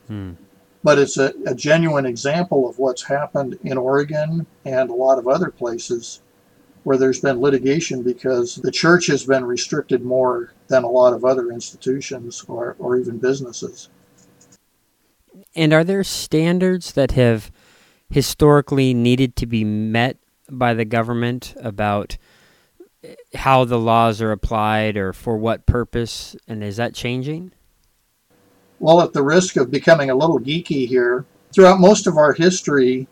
Hmm. 0.07 0.33
But 0.83 0.99
it's 0.99 1.19
a, 1.19 1.35
a 1.47 1.55
genuine 1.55 2.07
example 2.07 2.69
of 2.69 2.79
what's 2.79 3.03
happened 3.03 3.59
in 3.65 3.77
Oregon 3.77 4.47
and 4.65 4.91
a 4.91 4.95
lot 4.95 5.19
of 5.19 5.29
other 5.29 5.51
places 5.51 6.21
where 6.85 6.97
there's 6.97 7.21
been 7.21 7.41
litigation 7.41 8.03
because 8.03 8.57
the 8.57 8.71
church 8.71 9.07
has 9.09 9.25
been 9.25 9.45
restricted 9.45 10.03
more 10.03 10.55
than 10.69 10.85
a 10.85 10.89
lot 10.89 11.13
of 11.13 11.25
other 11.25 11.51
institutions 11.51 12.45
or, 12.49 12.77
or 12.79 12.97
even 12.97 13.19
businesses. 13.19 13.91
And 15.55 15.73
are 15.73 15.85
there 15.85 16.05
standards 16.05 16.93
that 16.93 17.11
have 17.13 17.51
historically 18.09 18.95
needed 18.95 19.37
to 19.37 19.47
be 19.47 19.65
met 19.65 20.17
by 20.51 20.75
the 20.75 20.85
government 20.85 21.55
about 21.61 22.17
eh, 23.03 23.15
how 23.35 23.65
the 23.65 23.79
laws 23.79 24.21
are 24.21 24.33
applied 24.33 24.97
or 24.97 25.13
for 25.13 25.37
what 25.37 25.67
purpose? 25.67 26.37
And 26.49 26.63
is 26.63 26.77
that 26.77 26.95
changing? 26.95 27.53
Well, 28.79 29.01
at 29.01 29.13
the 29.13 29.23
risk 29.23 29.57
of 29.57 29.71
becoming 29.71 30.11
a 30.11 30.15
little 30.15 30.41
geeky 30.41 30.87
here, 30.89 31.27
throughout 31.53 31.81
most 31.81 32.07
of 32.07 32.17
our 32.17 32.33
history, 32.33 33.09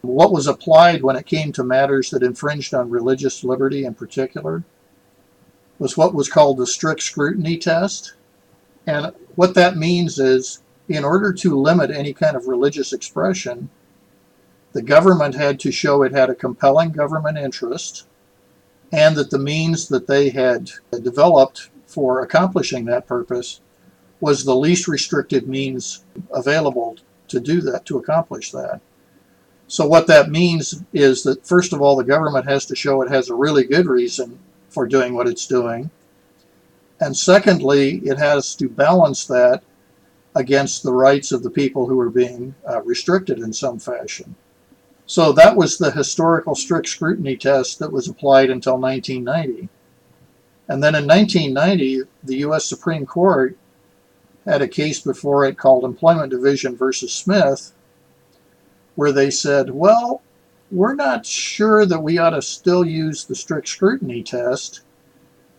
what 0.00 0.32
was 0.32 0.46
applied 0.46 1.02
when 1.02 1.16
it 1.16 1.26
came 1.26 1.52
to 1.52 1.64
matters 1.64 2.10
that 2.10 2.22
infringed 2.22 2.74
on 2.74 2.90
religious 2.90 3.44
liberty 3.44 3.84
in 3.84 3.94
particular 3.94 4.64
was 5.78 5.96
what 5.96 6.14
was 6.14 6.28
called 6.28 6.58
the 6.58 6.66
strict 6.66 7.02
scrutiny 7.02 7.58
test. 7.58 8.14
And 8.86 9.12
what 9.34 9.54
that 9.54 9.76
means 9.76 10.18
is, 10.18 10.62
in 10.88 11.04
order 11.04 11.32
to 11.32 11.60
limit 11.60 11.90
any 11.90 12.12
kind 12.12 12.36
of 12.36 12.46
religious 12.46 12.92
expression, 12.92 13.70
the 14.74 14.82
government 14.82 15.34
had 15.34 15.58
to 15.60 15.72
show 15.72 16.02
it 16.02 16.12
had 16.12 16.28
a 16.28 16.34
compelling 16.34 16.90
government 16.90 17.38
interest 17.38 18.06
and 18.92 19.16
that 19.16 19.30
the 19.30 19.38
means 19.38 19.88
that 19.88 20.06
they 20.06 20.30
had 20.30 20.70
developed 21.02 21.70
for 21.86 22.20
accomplishing 22.20 22.84
that 22.84 23.06
purpose 23.06 23.60
was 24.20 24.44
the 24.44 24.54
least 24.54 24.86
restrictive 24.86 25.46
means 25.46 26.04
available 26.32 26.96
to 27.28 27.40
do 27.40 27.60
that, 27.60 27.84
to 27.86 27.98
accomplish 27.98 28.50
that. 28.52 28.80
So, 29.66 29.86
what 29.86 30.06
that 30.08 30.30
means 30.30 30.82
is 30.92 31.22
that, 31.22 31.46
first 31.46 31.72
of 31.72 31.80
all, 31.80 31.96
the 31.96 32.04
government 32.04 32.46
has 32.46 32.66
to 32.66 32.76
show 32.76 33.02
it 33.02 33.10
has 33.10 33.30
a 33.30 33.34
really 33.34 33.64
good 33.64 33.86
reason 33.86 34.38
for 34.68 34.86
doing 34.86 35.14
what 35.14 35.26
it's 35.26 35.46
doing. 35.46 35.90
And 37.00 37.16
secondly, 37.16 37.98
it 38.04 38.18
has 38.18 38.54
to 38.56 38.68
balance 38.68 39.24
that 39.26 39.62
against 40.34 40.82
the 40.82 40.92
rights 40.92 41.32
of 41.32 41.42
the 41.42 41.50
people 41.50 41.86
who 41.86 41.98
are 41.98 42.10
being 42.10 42.54
uh, 42.68 42.82
restricted 42.82 43.38
in 43.38 43.52
some 43.52 43.78
fashion. 43.78 44.34
So 45.06 45.32
that 45.32 45.56
was 45.56 45.76
the 45.76 45.90
historical 45.90 46.54
strict 46.54 46.88
scrutiny 46.88 47.36
test 47.36 47.78
that 47.78 47.92
was 47.92 48.08
applied 48.08 48.50
until 48.50 48.78
1990. 48.78 49.68
And 50.68 50.82
then 50.82 50.94
in 50.94 51.06
1990, 51.06 52.02
the 52.22 52.36
U.S. 52.38 52.64
Supreme 52.64 53.04
Court 53.04 53.56
had 54.46 54.62
a 54.62 54.68
case 54.68 55.00
before 55.00 55.44
it 55.44 55.58
called 55.58 55.84
Employment 55.84 56.30
Division 56.30 56.76
versus 56.76 57.14
Smith, 57.14 57.72
where 58.94 59.12
they 59.12 59.30
said, 59.30 59.70
well, 59.70 60.22
we're 60.70 60.94
not 60.94 61.26
sure 61.26 61.84
that 61.84 62.02
we 62.02 62.18
ought 62.18 62.30
to 62.30 62.42
still 62.42 62.84
use 62.84 63.24
the 63.24 63.34
strict 63.34 63.68
scrutiny 63.68 64.22
test. 64.22 64.80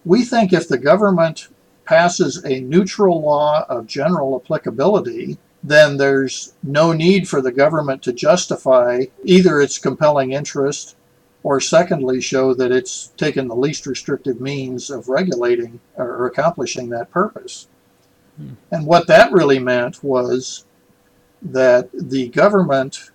We 0.06 0.24
think 0.24 0.54
if 0.54 0.68
the 0.68 0.78
government 0.78 1.50
passes 1.86 2.44
a 2.44 2.62
neutral 2.62 3.22
law 3.22 3.66
of 3.70 3.86
general 3.86 4.40
applicability, 4.40 5.38
then 5.68 5.98
there's 5.98 6.54
no 6.62 6.94
need 6.94 7.28
for 7.28 7.42
the 7.42 7.52
government 7.52 8.04
to 8.04 8.14
justify 8.14 9.06
either 9.24 9.60
its 9.60 9.80
compelling 9.80 10.32
interest 10.32 10.96
or 11.42 11.60
secondly 11.60 12.22
show 12.22 12.54
that 12.54 12.72
it's 12.72 13.08
taken 13.18 13.48
the 13.48 13.56
least 13.56 13.88
restrictive 13.88 14.40
means 14.40 14.92
of 14.92 15.10
regulating 15.10 15.80
or 15.96 16.28
accomplishing 16.28 16.90
that 16.90 17.10
purpose. 17.10 17.68
Hmm. 18.38 18.54
And 18.72 18.86
what 18.86 19.08
that 19.08 19.32
really 19.32 19.60
meant 19.60 20.04
was 20.04 20.66
that 21.42 21.90
the 21.94 22.30
government 22.30 23.12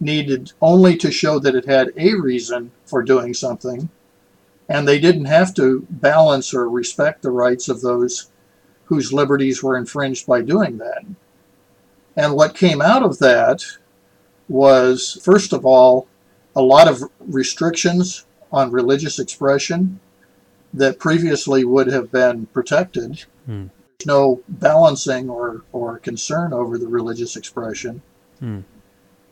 needed 0.00 0.52
only 0.62 0.96
to 0.96 1.10
show 1.10 1.38
that 1.38 1.54
it 1.54 1.66
had 1.66 1.92
a 1.96 2.14
reason 2.14 2.70
for 2.86 3.02
doing 3.02 3.34
something, 3.34 3.88
and 4.68 4.88
they 4.88 4.98
didn't 4.98 5.26
have 5.26 5.54
to 5.54 5.86
balance 5.90 6.54
or 6.54 6.70
respect 6.70 7.22
the 7.22 7.30
rights 7.30 7.68
of 7.68 7.82
those 7.82 8.30
whose 8.84 9.12
liberties 9.12 9.62
were 9.62 9.76
infringed 9.76 10.26
by 10.26 10.40
doing 10.40 10.78
that. 10.78 11.04
And 12.16 12.34
what 12.34 12.54
came 12.54 12.80
out 12.80 13.02
of 13.02 13.18
that 13.18 13.64
was, 14.48 15.18
first 15.22 15.52
of 15.52 15.66
all, 15.66 16.08
a 16.54 16.62
lot 16.62 16.88
of 16.88 17.02
restrictions 17.20 18.24
on 18.50 18.70
religious 18.70 19.18
expression 19.18 20.00
that 20.72 20.98
previously 20.98 21.64
would 21.64 21.88
have 21.88 22.10
been 22.10 22.46
protected. 22.46 23.24
Hmm. 23.44 23.66
There's 23.98 24.06
no 24.06 24.42
balancing 24.48 25.28
or, 25.28 25.62
or 25.72 25.98
concern 25.98 26.52
over 26.52 26.78
the 26.78 26.88
religious 26.88 27.36
expression. 27.36 28.02
Hmm. 28.38 28.60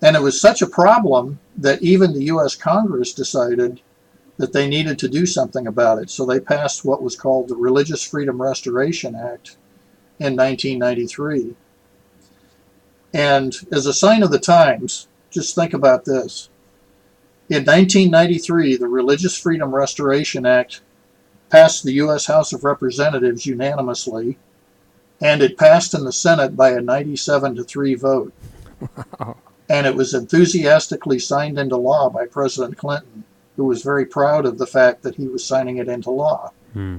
And 0.02 0.16
it 0.16 0.22
was 0.22 0.38
such 0.38 0.60
a 0.60 0.66
problem 0.66 1.38
that 1.56 1.82
even 1.82 2.12
the 2.12 2.24
U.S. 2.24 2.54
Congress 2.54 3.14
decided 3.14 3.80
that 4.36 4.52
they 4.52 4.68
needed 4.68 4.98
to 4.98 5.08
do 5.08 5.24
something 5.26 5.66
about 5.66 5.98
it. 5.98 6.10
So 6.10 6.26
they 6.26 6.40
passed 6.40 6.84
what 6.84 7.02
was 7.02 7.16
called 7.16 7.48
the 7.48 7.56
Religious 7.56 8.02
Freedom 8.02 8.42
Restoration 8.42 9.14
Act 9.14 9.56
in 10.18 10.36
1993. 10.36 11.54
And 13.14 13.54
as 13.70 13.86
a 13.86 13.94
sign 13.94 14.24
of 14.24 14.32
the 14.32 14.40
times, 14.40 15.06
just 15.30 15.54
think 15.54 15.72
about 15.72 16.04
this. 16.04 16.50
In 17.48 17.64
1993, 17.64 18.76
the 18.76 18.88
Religious 18.88 19.38
Freedom 19.38 19.72
Restoration 19.72 20.44
Act 20.44 20.80
passed 21.48 21.84
the 21.84 21.92
U.S. 21.92 22.26
House 22.26 22.52
of 22.52 22.64
Representatives 22.64 23.46
unanimously, 23.46 24.36
and 25.20 25.42
it 25.42 25.56
passed 25.56 25.94
in 25.94 26.04
the 26.04 26.12
Senate 26.12 26.56
by 26.56 26.70
a 26.70 26.80
97 26.80 27.54
to 27.54 27.64
3 27.64 27.94
vote. 27.94 28.32
Wow. 29.18 29.36
And 29.66 29.86
it 29.86 29.94
was 29.94 30.12
enthusiastically 30.12 31.18
signed 31.18 31.58
into 31.58 31.78
law 31.78 32.10
by 32.10 32.26
President 32.26 32.76
Clinton, 32.76 33.24
who 33.56 33.64
was 33.64 33.82
very 33.82 34.04
proud 34.04 34.44
of 34.44 34.58
the 34.58 34.66
fact 34.66 35.00
that 35.02 35.14
he 35.14 35.26
was 35.26 35.42
signing 35.42 35.78
it 35.78 35.88
into 35.88 36.10
law. 36.10 36.52
Hmm. 36.74 36.98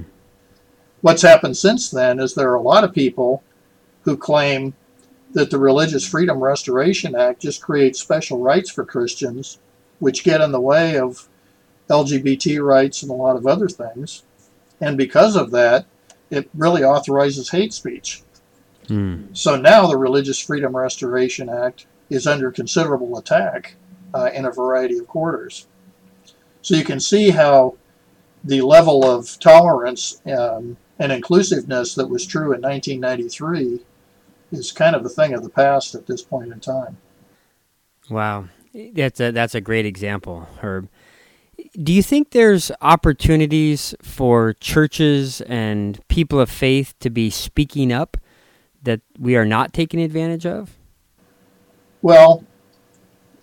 What's 1.00 1.22
happened 1.22 1.56
since 1.56 1.88
then 1.88 2.18
is 2.18 2.34
there 2.34 2.50
are 2.50 2.56
a 2.56 2.60
lot 2.60 2.82
of 2.82 2.92
people 2.92 3.44
who 4.02 4.16
claim 4.16 4.74
that 5.36 5.50
the 5.50 5.58
Religious 5.58 6.08
Freedom 6.08 6.42
Restoration 6.42 7.14
Act 7.14 7.42
just 7.42 7.60
creates 7.60 8.00
special 8.00 8.40
rights 8.40 8.70
for 8.70 8.86
Christians, 8.86 9.58
which 9.98 10.24
get 10.24 10.40
in 10.40 10.50
the 10.50 10.62
way 10.62 10.98
of 10.98 11.28
LGBT 11.90 12.64
rights 12.64 13.02
and 13.02 13.10
a 13.10 13.14
lot 13.14 13.36
of 13.36 13.46
other 13.46 13.68
things. 13.68 14.22
And 14.80 14.96
because 14.96 15.36
of 15.36 15.50
that, 15.50 15.84
it 16.30 16.48
really 16.54 16.82
authorizes 16.82 17.50
hate 17.50 17.74
speech. 17.74 18.22
Hmm. 18.88 19.24
So 19.34 19.56
now 19.56 19.86
the 19.86 19.98
Religious 19.98 20.40
Freedom 20.40 20.74
Restoration 20.74 21.50
Act 21.50 21.84
is 22.08 22.26
under 22.26 22.50
considerable 22.50 23.18
attack 23.18 23.76
uh, 24.14 24.30
in 24.32 24.46
a 24.46 24.50
variety 24.50 24.96
of 24.96 25.06
quarters. 25.06 25.66
So 26.62 26.76
you 26.76 26.84
can 26.84 26.98
see 26.98 27.28
how 27.28 27.76
the 28.42 28.62
level 28.62 29.04
of 29.04 29.38
tolerance 29.38 30.18
um, 30.24 30.78
and 30.98 31.12
inclusiveness 31.12 31.94
that 31.94 32.08
was 32.08 32.24
true 32.24 32.54
in 32.54 32.62
1993 32.62 33.84
is 34.52 34.72
kind 34.72 34.94
of 34.94 35.04
a 35.04 35.08
thing 35.08 35.34
of 35.34 35.42
the 35.42 35.50
past 35.50 35.94
at 35.94 36.06
this 36.06 36.22
point 36.22 36.52
in 36.52 36.60
time. 36.60 36.96
Wow, 38.08 38.48
that's 38.92 39.20
a, 39.20 39.32
that's 39.32 39.54
a 39.54 39.60
great 39.60 39.86
example, 39.86 40.48
Herb. 40.60 40.88
Do 41.82 41.92
you 41.92 42.02
think 42.02 42.30
there's 42.30 42.70
opportunities 42.80 43.94
for 44.02 44.52
churches 44.54 45.40
and 45.42 45.98
people 46.08 46.38
of 46.38 46.50
faith 46.50 46.94
to 47.00 47.10
be 47.10 47.30
speaking 47.30 47.92
up 47.92 48.16
that 48.82 49.00
we 49.18 49.36
are 49.36 49.44
not 49.44 49.72
taking 49.72 50.00
advantage 50.00 50.46
of? 50.46 50.76
Well, 52.02 52.44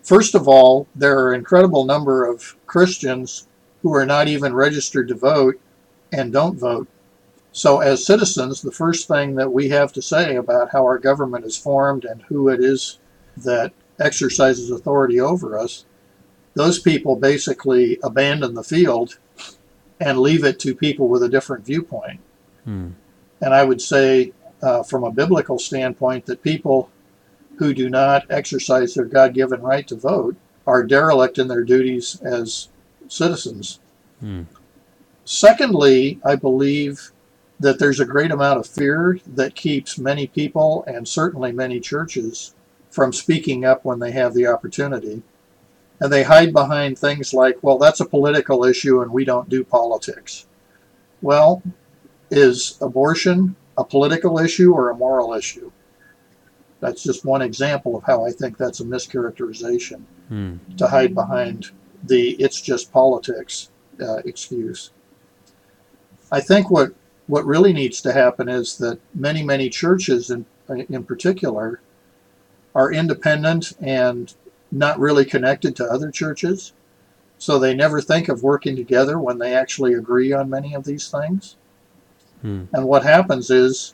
first 0.04 0.36
of 0.36 0.48
all, 0.48 0.88
there 0.96 1.20
are 1.20 1.34
an 1.34 1.40
incredible 1.40 1.86
number 1.86 2.26
of 2.26 2.56
Christians 2.66 3.48
who 3.82 3.94
are 3.94 4.06
not 4.06 4.28
even 4.28 4.54
registered 4.54 5.08
to 5.10 5.16
vote 5.16 5.60
and 6.12 6.32
don't 6.32 6.58
vote. 6.58 6.88
So, 7.56 7.82
as 7.82 8.04
citizens, 8.04 8.62
the 8.64 8.72
first 8.72 9.08
thing 9.08 9.36
that 9.36 9.54
we 9.54 9.70
have 9.70 9.94
to 9.94 10.02
say 10.02 10.36
about 10.36 10.72
how 10.72 10.84
our 10.84 10.98
government 10.98 11.46
is 11.46 11.56
formed 11.56 12.04
and 12.04 12.24
who 12.24 12.50
it 12.50 12.60
is 12.60 12.98
that 13.38 13.72
exercises 14.00 14.72
authority 14.72 15.20
over 15.20 15.58
us, 15.58 15.86
those 16.56 16.80
people 16.80 17.16
basically 17.16 18.00
abandon 18.04 18.56
the 18.56 18.64
field 18.64 19.20
and 20.00 20.18
leave 20.18 20.44
it 20.44 20.60
to 20.62 20.74
people 20.74 21.08
with 21.08 21.22
a 21.22 21.30
different 21.30 21.64
viewpoint. 21.64 22.20
Hmm. 22.64 22.90
And 23.40 23.54
I 23.54 23.64
would 23.64 23.82
say, 23.82 24.34
uh, 24.64 24.82
from 24.82 25.04
a 25.04 25.12
biblical 25.12 25.60
standpoint, 25.60 26.26
that 26.26 26.42
people 26.42 26.90
who 27.58 27.72
do 27.72 27.88
not 27.88 28.26
exercise 28.32 28.96
their 28.96 29.06
God 29.06 29.36
given 29.36 29.62
right 29.62 29.88
to 29.90 29.96
vote 29.96 30.36
are 30.66 30.84
derelict 30.84 31.38
in 31.38 31.48
their 31.48 31.64
duties 31.64 32.20
as 32.22 32.70
citizens. 33.08 33.80
Hmm. 34.20 34.44
Secondly, 35.24 36.20
I 36.26 36.36
believe 36.36 37.13
that 37.64 37.80
there's 37.80 38.02
a 38.02 38.06
great 38.06 38.30
amount 38.30 38.60
of 38.60 38.68
fear 38.68 39.18
that 39.26 39.56
keeps 39.56 39.98
many 39.98 40.28
people 40.28 40.84
and 40.86 41.08
certainly 41.08 41.54
many 41.54 41.80
churches 41.80 42.54
from 42.92 43.14
speaking 43.14 43.64
up 43.64 43.86
when 43.86 44.00
they 44.00 44.12
have 44.12 44.34
the 44.34 44.46
opportunity. 44.46 45.24
And 46.02 46.12
they 46.12 46.24
hide 46.24 46.52
behind 46.52 47.00
things 47.00 47.34
like, 47.34 47.58
well, 47.62 47.78
that's 47.78 48.02
a 48.02 48.06
political 48.06 48.66
issue 48.66 49.02
and 49.02 49.10
we 49.12 49.24
don't 49.24 49.48
do 49.48 49.64
politics. 49.64 50.46
Well, 51.22 51.64
is 52.30 52.78
abortion 52.82 53.56
a 53.78 53.86
political 53.86 54.40
issue 54.40 54.74
or 54.74 54.90
a 54.90 54.98
moral 54.98 55.34
issue? 55.34 55.72
That's 56.82 57.02
just 57.02 57.24
one 57.24 57.42
example 57.42 57.96
of 57.96 58.04
how 58.04 58.26
I 58.26 58.32
think 58.32 58.58
that's 58.58 58.82
a 58.82 58.86
mischaracterization 58.86 60.02
hmm. 60.28 60.58
to 60.76 60.86
hide 60.86 61.16
behind 61.16 61.72
the 62.04 62.32
it's 62.32 62.60
just 62.60 62.92
politics 62.92 63.72
uh, 64.02 64.18
excuse. 64.26 64.92
I 66.30 66.42
think 66.42 66.70
what 66.70 66.94
what 67.28 67.46
really 67.46 67.74
needs 67.74 68.02
to 68.02 68.14
happen 68.14 68.50
is 68.50 68.78
that 68.78 69.00
many 69.14 69.44
many 69.44 69.70
churches 69.70 70.30
in 70.30 70.46
in 70.90 71.04
particular 71.04 71.82
are 72.76 72.92
independent 72.92 73.74
and 73.80 74.34
not 74.72 75.00
really 75.00 75.26
connected 75.26 75.76
to 75.76 75.86
other 75.86 76.10
churches. 76.10 76.74
So 77.38 77.60
they 77.60 77.76
never 77.76 78.02
think 78.02 78.30
of 78.30 78.42
working 78.42 78.76
together 78.76 79.20
when 79.20 79.38
they 79.38 79.54
actually 79.54 79.94
agree 79.94 80.32
on 80.34 80.50
many 80.50 80.74
of 80.74 80.86
these 80.86 81.10
things. 81.10 81.56
Hmm. 82.42 82.64
And 82.74 82.86
what 82.86 83.04
happens 83.04 83.50
is 83.50 83.94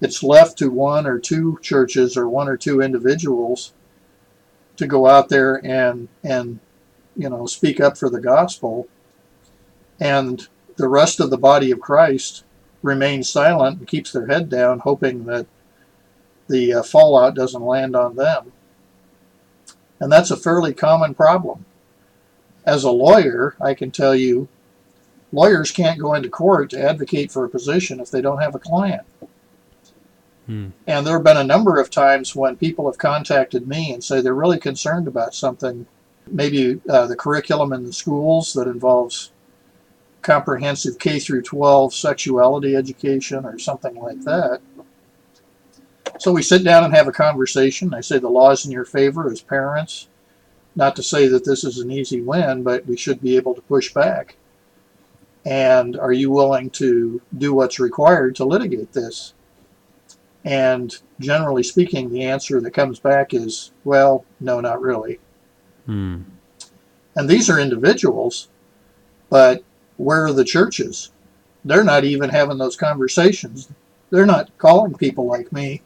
it's 0.00 0.22
left 0.22 0.58
to 0.58 0.70
one 0.70 1.06
or 1.06 1.18
two 1.18 1.58
churches 1.62 2.16
or 2.16 2.28
one 2.28 2.48
or 2.48 2.56
two 2.56 2.80
individuals 2.80 3.72
to 4.76 4.86
go 4.86 5.06
out 5.06 5.28
there 5.28 5.60
and 5.64 6.08
and 6.24 6.58
you 7.16 7.28
know 7.28 7.46
speak 7.46 7.80
up 7.80 7.98
for 7.98 8.08
the 8.08 8.20
gospel 8.20 8.88
and 9.98 10.48
the 10.76 10.88
rest 10.88 11.20
of 11.20 11.28
the 11.28 11.36
body 11.36 11.70
of 11.70 11.80
Christ 11.80 12.44
remains 12.82 13.28
silent 13.28 13.78
and 13.78 13.88
keeps 13.88 14.12
their 14.12 14.26
head 14.26 14.48
down 14.48 14.80
hoping 14.80 15.24
that 15.26 15.46
the 16.48 16.74
uh, 16.74 16.82
fallout 16.82 17.34
doesn't 17.34 17.62
land 17.62 17.94
on 17.94 18.16
them. 18.16 18.52
And 20.00 20.10
that's 20.10 20.30
a 20.30 20.36
fairly 20.36 20.72
common 20.72 21.14
problem. 21.14 21.64
As 22.64 22.84
a 22.84 22.90
lawyer 22.90 23.56
I 23.60 23.74
can 23.74 23.90
tell 23.90 24.14
you 24.14 24.48
lawyers 25.32 25.70
can't 25.70 26.00
go 26.00 26.14
into 26.14 26.28
court 26.28 26.70
to 26.70 26.82
advocate 26.82 27.30
for 27.30 27.44
a 27.44 27.48
position 27.48 28.00
if 28.00 28.10
they 28.10 28.20
don't 28.20 28.40
have 28.40 28.54
a 28.54 28.58
client. 28.58 29.02
Hmm. 30.46 30.68
And 30.86 31.06
there 31.06 31.14
have 31.14 31.24
been 31.24 31.36
a 31.36 31.44
number 31.44 31.78
of 31.78 31.90
times 31.90 32.34
when 32.34 32.56
people 32.56 32.86
have 32.86 32.98
contacted 32.98 33.68
me 33.68 33.92
and 33.92 34.02
say 34.02 34.20
they're 34.20 34.34
really 34.34 34.58
concerned 34.58 35.06
about 35.06 35.34
something, 35.34 35.86
maybe 36.26 36.80
uh, 36.88 37.06
the 37.06 37.16
curriculum 37.16 37.72
in 37.72 37.84
the 37.84 37.92
schools 37.92 38.52
that 38.54 38.66
involves 38.66 39.30
comprehensive 40.22 40.98
K 40.98 41.18
through 41.18 41.42
12 41.42 41.94
sexuality 41.94 42.76
education 42.76 43.44
or 43.44 43.58
something 43.58 43.94
like 43.94 44.20
that. 44.22 44.60
So 46.18 46.32
we 46.32 46.42
sit 46.42 46.64
down 46.64 46.84
and 46.84 46.94
have 46.94 47.08
a 47.08 47.12
conversation. 47.12 47.94
I 47.94 48.00
say 48.00 48.18
the 48.18 48.28
law 48.28 48.50
is 48.50 48.66
in 48.66 48.72
your 48.72 48.84
favor 48.84 49.30
as 49.30 49.40
parents. 49.40 50.08
Not 50.76 50.94
to 50.96 51.02
say 51.02 51.28
that 51.28 51.44
this 51.44 51.64
is 51.64 51.78
an 51.78 51.90
easy 51.90 52.20
win, 52.20 52.62
but 52.62 52.86
we 52.86 52.96
should 52.96 53.20
be 53.20 53.36
able 53.36 53.54
to 53.54 53.62
push 53.62 53.92
back. 53.92 54.36
And 55.44 55.96
are 55.98 56.12
you 56.12 56.30
willing 56.30 56.70
to 56.70 57.22
do 57.36 57.54
what's 57.54 57.80
required 57.80 58.36
to 58.36 58.44
litigate 58.44 58.92
this? 58.92 59.32
And 60.44 60.94
generally 61.18 61.62
speaking, 61.62 62.10
the 62.10 62.24
answer 62.24 62.60
that 62.60 62.70
comes 62.72 62.98
back 62.98 63.34
is, 63.34 63.72
well, 63.84 64.24
no, 64.38 64.60
not 64.60 64.80
really. 64.80 65.18
Hmm. 65.86 66.22
And 67.16 67.28
these 67.28 67.50
are 67.50 67.58
individuals, 67.58 68.48
but 69.28 69.64
where 70.00 70.24
are 70.24 70.32
the 70.32 70.44
churches? 70.44 71.10
They're 71.64 71.84
not 71.84 72.04
even 72.04 72.30
having 72.30 72.56
those 72.56 72.74
conversations. 72.74 73.68
They're 74.08 74.26
not 74.26 74.56
calling 74.56 74.94
people 74.94 75.26
like 75.26 75.52
me 75.52 75.82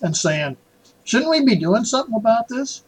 and 0.00 0.16
saying, 0.16 0.56
shouldn't 1.04 1.30
we 1.30 1.44
be 1.44 1.54
doing 1.54 1.84
something 1.84 2.14
about 2.14 2.48
this? 2.48 2.84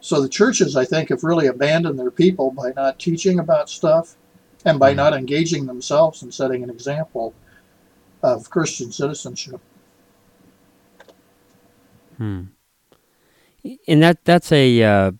So 0.00 0.22
the 0.22 0.28
churches, 0.28 0.74
I 0.74 0.86
think, 0.86 1.10
have 1.10 1.22
really 1.22 1.46
abandoned 1.46 1.98
their 1.98 2.10
people 2.10 2.50
by 2.50 2.72
not 2.74 2.98
teaching 2.98 3.38
about 3.38 3.68
stuff 3.68 4.16
and 4.64 4.78
by 4.78 4.92
hmm. 4.92 4.96
not 4.96 5.12
engaging 5.12 5.66
themselves 5.66 6.22
and 6.22 6.32
setting 6.32 6.62
an 6.62 6.70
example 6.70 7.34
of 8.22 8.48
Christian 8.48 8.90
citizenship. 8.90 9.60
Hmm. 12.16 12.44
And 13.86 14.02
that 14.02 14.24
that's 14.24 14.50
a 14.50 14.82
uh, 14.82 15.12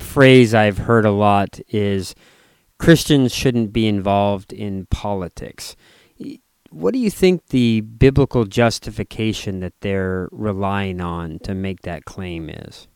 phrase 0.00 0.54
I've 0.54 0.78
heard 0.78 1.04
a 1.04 1.12
lot 1.12 1.60
is 1.68 2.14
Christians 2.80 3.34
shouldn't 3.34 3.74
be 3.74 3.86
involved 3.86 4.54
in 4.54 4.86
politics. 4.86 5.76
What 6.70 6.94
do 6.94 6.98
you 6.98 7.10
think 7.10 7.48
the 7.48 7.82
biblical 7.82 8.46
justification 8.46 9.60
that 9.60 9.74
they're 9.82 10.30
relying 10.32 10.98
on 10.98 11.40
to 11.40 11.54
make 11.54 11.82
that 11.82 12.06
claim 12.06 12.48
is? 12.48 12.88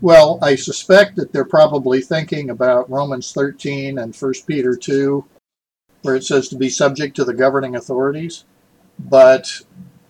Well, 0.00 0.40
I 0.42 0.56
suspect 0.56 1.14
that 1.16 1.32
they're 1.32 1.44
probably 1.44 2.00
thinking 2.00 2.50
about 2.50 2.90
Romans 2.90 3.30
13 3.32 3.96
and 3.96 4.12
1 4.12 4.32
Peter 4.44 4.74
2, 4.74 5.24
where 6.02 6.16
it 6.16 6.24
says 6.24 6.48
to 6.48 6.56
be 6.56 6.68
subject 6.68 7.14
to 7.16 7.24
the 7.24 7.32
governing 7.32 7.76
authorities. 7.76 8.44
But 8.98 9.60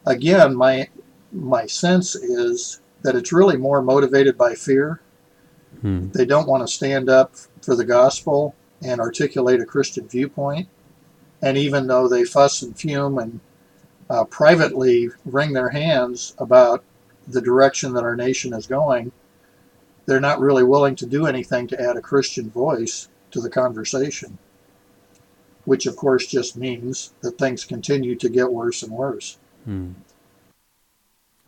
again, 0.06 0.56
my 0.56 0.88
my 1.32 1.66
sense 1.66 2.14
is 2.14 2.80
that 3.02 3.14
it's 3.14 3.32
really 3.32 3.58
more 3.58 3.82
motivated 3.82 4.38
by 4.38 4.54
fear. 4.54 5.02
Hmm. 5.80 6.10
They 6.10 6.24
don't 6.24 6.48
want 6.48 6.66
to 6.66 6.72
stand 6.72 7.08
up 7.08 7.34
for 7.62 7.74
the 7.76 7.84
gospel 7.84 8.54
and 8.82 9.00
articulate 9.00 9.60
a 9.60 9.66
Christian 9.66 10.08
viewpoint. 10.08 10.68
And 11.42 11.56
even 11.58 11.86
though 11.86 12.08
they 12.08 12.24
fuss 12.24 12.62
and 12.62 12.78
fume 12.78 13.18
and 13.18 13.40
uh, 14.08 14.24
privately 14.24 15.10
wring 15.24 15.52
their 15.52 15.68
hands 15.68 16.34
about 16.38 16.82
the 17.28 17.40
direction 17.40 17.92
that 17.94 18.04
our 18.04 18.16
nation 18.16 18.52
is 18.52 18.66
going, 18.66 19.12
they're 20.06 20.20
not 20.20 20.40
really 20.40 20.62
willing 20.62 20.94
to 20.96 21.06
do 21.06 21.26
anything 21.26 21.66
to 21.68 21.80
add 21.80 21.96
a 21.96 22.00
Christian 22.00 22.48
voice 22.48 23.08
to 23.32 23.40
the 23.40 23.50
conversation, 23.50 24.38
which 25.64 25.86
of 25.86 25.96
course 25.96 26.26
just 26.26 26.56
means 26.56 27.12
that 27.20 27.38
things 27.38 27.64
continue 27.64 28.14
to 28.14 28.28
get 28.28 28.52
worse 28.52 28.82
and 28.82 28.92
worse. 28.92 29.38
Hmm. 29.64 29.92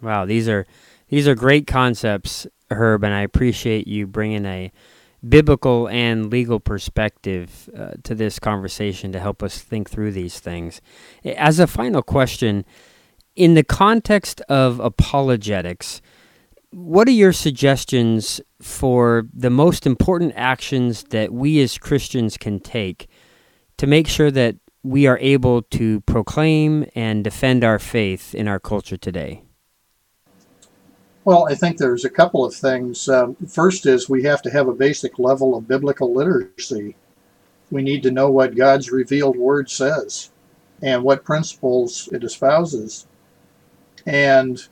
Wow, 0.03 0.27
these 0.27 0.49
are 0.49 0.67
these 1.09 1.27
are 1.27 1.35
great 1.35 1.67
concepts, 1.67 2.47
Herb, 2.71 3.05
and 3.05 3.15
I 3.15 3.23
appreciate 3.23 3.87
you 3.87 4.07
bringing 4.07 4.47
a 4.47 4.73
biblical 5.27 5.89
and 5.89 6.31
legal 6.31 6.61
perspective 6.61 7.69
uh, 7.77 7.93
to 8.05 8.15
this 8.15 8.39
conversation 8.39 9.13
to 9.13 9.21
help 9.21 9.43
us 9.43 9.59
think 9.59 9.91
through 9.91 10.13
these 10.13 10.39
things. 10.39 10.81
As 11.25 11.59
a 11.59 11.67
final 11.67 12.03
question, 12.03 12.65
in 13.35 13.55
the 13.55 13.65
context 13.65 14.41
of 14.43 14.81
apologetics, 14.81 16.01
what 16.71 17.09
are 17.09 17.13
your 17.13 17.33
suggestions 17.33 18.41
for 18.61 19.27
the 19.33 19.51
most 19.51 19.87
important 19.87 20.33
actions 20.37 21.05
that 21.05 21.33
we 21.33 21.61
as 21.61 21.79
Christians 21.79 22.37
can 22.37 22.61
take 22.61 23.09
to 23.79 23.87
make 23.87 24.07
sure 24.07 24.31
that 24.31 24.57
we 24.83 25.07
are 25.07 25.19
able 25.21 25.63
to 25.63 26.01
proclaim 26.03 26.85
and 26.95 27.25
defend 27.25 27.65
our 27.65 27.79
faith 27.79 28.35
in 28.35 28.47
our 28.47 28.61
culture 28.61 28.97
today? 28.97 29.43
Well, 31.29 31.47
I 31.47 31.55
think 31.55 31.77
there's 31.77 32.07
a 32.07 32.09
couple 32.09 32.43
of 32.43 32.55
things. 32.55 33.07
Um, 33.07 33.37
first 33.47 33.85
is 33.85 34.09
we 34.09 34.23
have 34.23 34.41
to 34.41 34.51
have 34.51 34.67
a 34.67 34.73
basic 34.73 35.19
level 35.19 35.55
of 35.55 35.69
biblical 35.69 36.15
literacy. 36.15 36.97
We 37.71 37.83
need 37.83 38.03
to 38.05 38.11
know 38.11 38.31
what 38.31 38.57
God's 38.57 38.91
revealed 38.91 39.37
word 39.37 39.69
says 39.69 40.31
and 40.81 41.03
what 41.03 41.27
principles 41.27 42.09
it 42.13 42.25
espouses. 42.25 43.07
And 44.07 44.67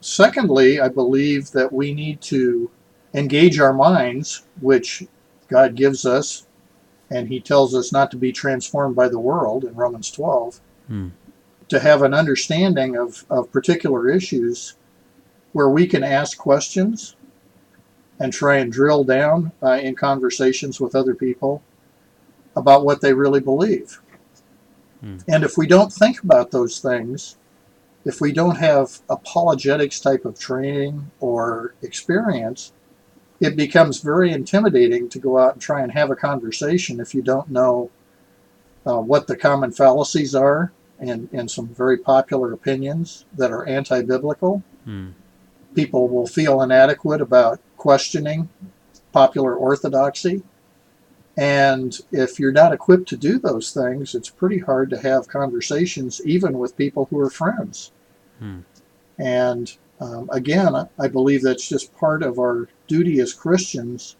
secondly, 0.00 0.80
I 0.80 0.88
believe 0.88 1.50
that 1.50 1.70
we 1.70 1.92
need 1.92 2.22
to 2.22 2.70
engage 3.12 3.60
our 3.60 3.74
minds, 3.74 4.46
which 4.62 5.04
God 5.48 5.74
gives 5.74 6.06
us, 6.06 6.46
and 7.10 7.28
He 7.28 7.40
tells 7.40 7.74
us 7.74 7.92
not 7.92 8.10
to 8.12 8.16
be 8.16 8.32
transformed 8.32 8.96
by 8.96 9.10
the 9.10 9.20
world 9.20 9.64
in 9.64 9.74
Romans 9.74 10.10
12, 10.10 10.60
hmm. 10.86 11.08
to 11.68 11.78
have 11.78 12.00
an 12.00 12.14
understanding 12.14 12.96
of, 12.96 13.26
of 13.28 13.52
particular 13.52 14.08
issues 14.08 14.76
where 15.52 15.68
we 15.68 15.86
can 15.86 16.02
ask 16.04 16.38
questions 16.38 17.16
and 18.18 18.32
try 18.32 18.58
and 18.58 18.70
drill 18.70 19.02
down 19.02 19.50
uh, 19.62 19.72
in 19.72 19.96
conversations 19.96 20.80
with 20.80 20.94
other 20.94 21.14
people 21.14 21.62
about 22.54 22.84
what 22.84 23.00
they 23.00 23.14
really 23.14 23.40
believe. 23.40 24.00
Hmm. 25.00 25.16
And 25.26 25.42
if 25.42 25.56
we 25.56 25.66
don't 25.66 25.92
think 25.92 26.22
about 26.22 26.50
those 26.50 26.80
things, 26.80 27.36
if 28.04 28.20
we 28.20 28.32
don't 28.32 28.56
have 28.56 29.00
apologetics 29.08 30.00
type 30.00 30.24
of 30.24 30.38
training 30.38 31.10
or 31.20 31.74
experience, 31.82 32.72
it 33.40 33.56
becomes 33.56 34.00
very 34.00 34.32
intimidating 34.32 35.08
to 35.08 35.18
go 35.18 35.38
out 35.38 35.54
and 35.54 35.62
try 35.62 35.82
and 35.82 35.92
have 35.92 36.10
a 36.10 36.16
conversation 36.16 37.00
if 37.00 37.14
you 37.14 37.22
don't 37.22 37.48
know 37.50 37.90
uh, 38.86 39.00
what 39.00 39.26
the 39.26 39.36
common 39.36 39.72
fallacies 39.72 40.34
are 40.34 40.72
and, 40.98 41.28
and 41.32 41.50
some 41.50 41.68
very 41.68 41.96
popular 41.96 42.52
opinions 42.52 43.24
that 43.34 43.50
are 43.50 43.66
anti 43.66 44.02
biblical. 44.02 44.62
Hmm 44.84 45.10
people 45.74 46.08
will 46.08 46.26
feel 46.26 46.62
inadequate 46.62 47.20
about 47.20 47.60
questioning 47.76 48.48
popular 49.12 49.54
orthodoxy. 49.54 50.42
And 51.36 51.96
if 52.12 52.38
you're 52.38 52.52
not 52.52 52.72
equipped 52.72 53.08
to 53.08 53.16
do 53.16 53.38
those 53.38 53.72
things, 53.72 54.14
it's 54.14 54.28
pretty 54.28 54.58
hard 54.58 54.90
to 54.90 55.00
have 55.00 55.28
conversations, 55.28 56.20
even 56.24 56.58
with 56.58 56.76
people 56.76 57.06
who 57.06 57.18
are 57.18 57.30
friends. 57.30 57.92
Hmm. 58.38 58.60
And 59.18 59.76
um, 60.00 60.28
again, 60.32 60.74
I 60.98 61.08
believe 61.08 61.42
that's 61.42 61.68
just 61.68 61.96
part 61.96 62.22
of 62.22 62.38
our 62.38 62.68
duty 62.88 63.20
as 63.20 63.32
Christians 63.32 64.16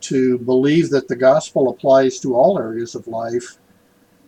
to 0.00 0.38
believe 0.38 0.90
that 0.90 1.08
the 1.08 1.16
gospel 1.16 1.68
applies 1.68 2.18
to 2.20 2.34
all 2.34 2.58
areas 2.58 2.94
of 2.94 3.06
life, 3.06 3.58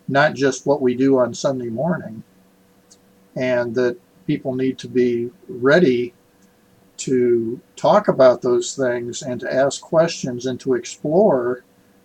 not 0.09 0.35
just 0.35 0.67
what 0.67 0.81
we 0.81 0.95
do 0.95 1.19
on 1.19 1.35
Sunday 1.35 1.69
morning. 1.69 2.23
And 3.37 3.75
that 3.75 3.99
people 4.27 4.55
need 4.55 4.79
to 4.79 4.89
be 4.89 5.31
ready 5.49 6.15
to 6.99 7.61
talk 7.77 8.09
about 8.09 8.43
those 8.43 8.75
things 8.75 9.23
and 9.23 9.41
to 9.41 9.53
ask 9.53 9.81
questions 9.81 10.47
and 10.47 10.59
to 10.61 10.75
explore 10.75 11.65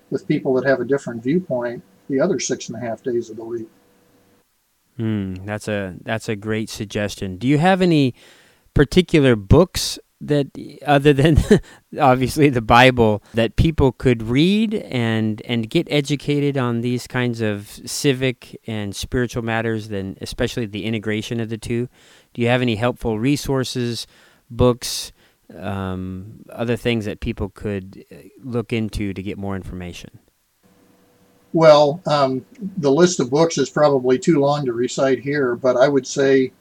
with 0.10 0.28
people 0.28 0.54
that 0.56 0.66
have 0.66 0.80
a 0.80 0.86
different 0.86 1.24
viewpoint 1.24 1.84
the 2.10 2.20
other 2.20 2.40
six 2.40 2.70
and 2.70 2.78
a 2.78 2.86
half 2.86 3.02
days 3.02 3.30
of 3.30 3.38
the 3.38 3.44
week. 3.44 3.70
Mm, 5.00 5.46
that's 5.46 5.68
a 5.68 5.96
that's 6.04 6.30
a 6.30 6.36
great 6.36 6.70
suggestion. 6.70 7.38
Do 7.38 7.48
you 7.48 7.58
have 7.58 7.82
any 7.82 8.14
particular 8.74 9.36
books 9.36 9.98
that 10.22 10.48
other 10.86 11.14
than 11.14 11.38
obviously 12.00 12.50
the 12.50 12.62
Bible 12.62 13.24
that 13.34 13.56
people 13.56 13.92
could 13.92 14.22
read 14.22 14.76
and 14.76 15.42
and 15.46 15.70
get 15.70 15.88
educated 15.90 16.58
on 16.58 16.82
these 16.82 17.08
kinds 17.08 17.42
of 17.42 17.68
civic 17.86 18.60
and 18.68 18.96
spiritual 18.96 19.42
matters 19.42 19.90
then 19.90 20.16
especially 20.22 20.68
the 20.68 20.86
integration 20.86 21.40
of 21.40 21.50
the 21.50 21.58
two 21.58 21.90
do 22.34 22.42
you 22.42 22.48
have 22.48 22.62
any 22.62 22.76
helpful 22.76 23.18
resources 23.18 24.06
books 24.52 25.12
um, 25.58 26.46
other 26.50 26.78
things 26.78 27.04
that 27.06 27.20
people 27.20 27.50
could 27.50 28.06
uh, 28.12 28.16
look 28.42 28.72
into 28.72 29.14
to 29.14 29.24
get 29.24 29.38
more 29.38 29.56
information 29.56 30.20
well 31.54 32.02
um, 32.06 32.46
the 32.78 32.92
list 32.92 33.20
of 33.20 33.30
books 33.30 33.58
is 33.58 33.70
probably 33.70 34.20
too 34.20 34.40
long 34.40 34.66
to 34.66 34.74
recite 34.74 35.20
here 35.20 35.56
but 35.56 35.76
i 35.76 35.88
would 35.88 36.06
say 36.06 36.52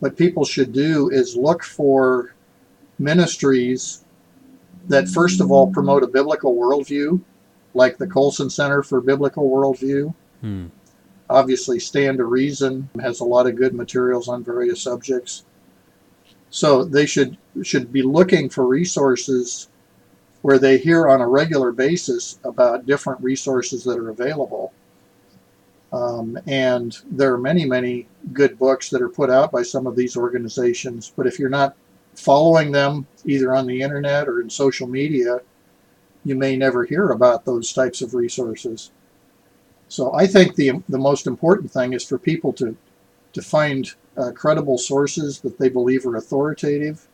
what 0.00 0.16
people 0.16 0.44
should 0.44 0.72
do 0.72 1.10
is 1.10 1.36
look 1.36 1.64
for 1.64 2.34
ministries 2.98 4.04
that 4.88 5.08
first 5.08 5.40
of 5.40 5.50
all 5.50 5.70
promote 5.70 6.02
a 6.02 6.06
biblical 6.06 6.54
worldview, 6.54 7.20
like 7.74 7.98
the 7.98 8.06
Colson 8.06 8.50
Center 8.50 8.82
for 8.82 9.00
Biblical 9.00 9.48
Worldview. 9.48 10.14
Hmm. 10.40 10.66
Obviously, 11.30 11.78
Stand 11.78 12.18
to 12.18 12.24
Reason 12.24 12.88
has 13.00 13.20
a 13.20 13.24
lot 13.24 13.46
of 13.46 13.56
good 13.56 13.74
materials 13.74 14.28
on 14.28 14.42
various 14.42 14.80
subjects. 14.80 15.44
So 16.50 16.84
they 16.84 17.06
should 17.06 17.36
should 17.62 17.92
be 17.92 18.02
looking 18.02 18.48
for 18.48 18.66
resources 18.66 19.68
where 20.42 20.58
they 20.58 20.78
hear 20.78 21.08
on 21.08 21.20
a 21.20 21.28
regular 21.28 21.72
basis 21.72 22.38
about 22.44 22.86
different 22.86 23.20
resources 23.20 23.84
that 23.84 23.98
are 23.98 24.10
available. 24.10 24.72
Um, 25.92 26.38
and 26.46 26.96
there 27.10 27.32
are 27.32 27.38
many, 27.38 27.64
many 27.64 28.06
good 28.32 28.58
books 28.58 28.90
that 28.90 29.02
are 29.02 29.08
put 29.08 29.30
out 29.30 29.50
by 29.50 29.62
some 29.62 29.86
of 29.86 29.96
these 29.96 30.16
organizations. 30.16 31.12
But 31.16 31.26
if 31.26 31.38
you're 31.38 31.48
not 31.48 31.74
following 32.14 32.72
them 32.72 33.06
either 33.24 33.54
on 33.54 33.66
the 33.66 33.80
internet 33.80 34.28
or 34.28 34.40
in 34.40 34.50
social 34.50 34.86
media, 34.86 35.40
you 36.24 36.34
may 36.34 36.56
never 36.56 36.84
hear 36.84 37.10
about 37.10 37.44
those 37.44 37.72
types 37.72 38.02
of 38.02 38.14
resources. 38.14 38.90
So 39.88 40.14
I 40.14 40.26
think 40.26 40.54
the, 40.54 40.82
the 40.88 40.98
most 40.98 41.26
important 41.26 41.70
thing 41.70 41.94
is 41.94 42.04
for 42.04 42.18
people 42.18 42.52
to, 42.54 42.76
to 43.32 43.42
find 43.42 43.90
uh, 44.18 44.32
credible 44.32 44.78
sources 44.78 45.40
that 45.40 45.58
they 45.58 45.68
believe 45.68 46.04
are 46.04 46.16
authoritative 46.16 47.06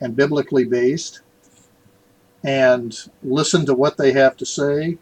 and 0.00 0.14
biblically 0.14 0.64
based 0.64 1.20
and 2.44 3.08
listen 3.22 3.66
to 3.66 3.74
what 3.74 3.96
they 3.96 4.12
have 4.12 4.36
to 4.36 4.46
say 4.46 4.96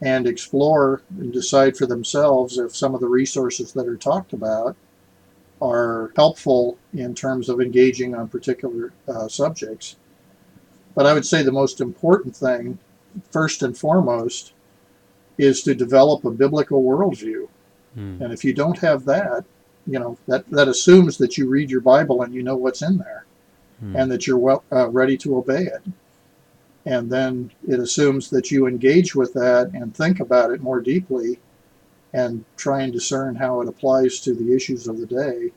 and 0.00 0.26
explore 0.26 1.02
and 1.18 1.32
decide 1.32 1.76
for 1.76 1.86
themselves 1.86 2.56
if 2.56 2.74
some 2.74 2.94
of 2.94 3.00
the 3.00 3.08
resources 3.08 3.72
that 3.72 3.86
are 3.86 3.96
talked 3.96 4.32
about 4.32 4.74
are 5.60 6.10
helpful 6.16 6.78
in 6.94 7.14
terms 7.14 7.50
of 7.50 7.60
engaging 7.60 8.14
on 8.14 8.28
particular 8.28 8.94
uh, 9.08 9.28
subjects. 9.28 9.96
But 10.94 11.04
I 11.04 11.12
would 11.12 11.26
say 11.26 11.42
the 11.42 11.52
most 11.52 11.82
important 11.82 12.34
thing, 12.34 12.78
first 13.30 13.62
and 13.62 13.76
foremost, 13.76 14.54
is 15.36 15.62
to 15.62 15.74
develop 15.74 16.24
a 16.24 16.30
biblical 16.30 16.82
worldview. 16.82 17.48
Mm. 17.96 18.20
And 18.22 18.32
if 18.32 18.42
you 18.42 18.54
don't 18.54 18.78
have 18.78 19.04
that, 19.04 19.44
you 19.90 19.98
know, 19.98 20.16
that, 20.28 20.48
that 20.50 20.68
assumes 20.68 21.18
that 21.18 21.36
you 21.36 21.48
read 21.48 21.68
your 21.68 21.80
Bible 21.80 22.22
and 22.22 22.32
you 22.32 22.44
know 22.44 22.56
what's 22.56 22.82
in 22.82 22.98
there 22.98 23.24
mm. 23.84 24.00
and 24.00 24.10
that 24.10 24.24
you're 24.24 24.38
well, 24.38 24.62
uh, 24.70 24.88
ready 24.88 25.16
to 25.18 25.36
obey 25.36 25.64
it. 25.64 25.82
And 26.86 27.10
then 27.10 27.50
it 27.66 27.80
assumes 27.80 28.30
that 28.30 28.50
you 28.50 28.66
engage 28.66 29.16
with 29.16 29.34
that 29.34 29.70
and 29.74 29.94
think 29.94 30.20
about 30.20 30.52
it 30.52 30.62
more 30.62 30.80
deeply 30.80 31.40
and 32.12 32.44
try 32.56 32.82
and 32.82 32.92
discern 32.92 33.34
how 33.34 33.60
it 33.60 33.68
applies 33.68 34.20
to 34.20 34.34
the 34.34 34.54
issues 34.54 34.86
of 34.86 34.98
the 34.98 35.06
day 35.06 35.50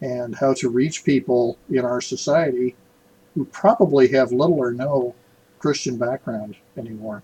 and 0.00 0.34
how 0.34 0.54
to 0.54 0.70
reach 0.70 1.04
people 1.04 1.58
in 1.68 1.84
our 1.84 2.00
society 2.00 2.74
who 3.34 3.44
probably 3.44 4.08
have 4.08 4.32
little 4.32 4.58
or 4.58 4.72
no 4.72 5.14
Christian 5.58 5.98
background 5.98 6.56
anymore. 6.78 7.22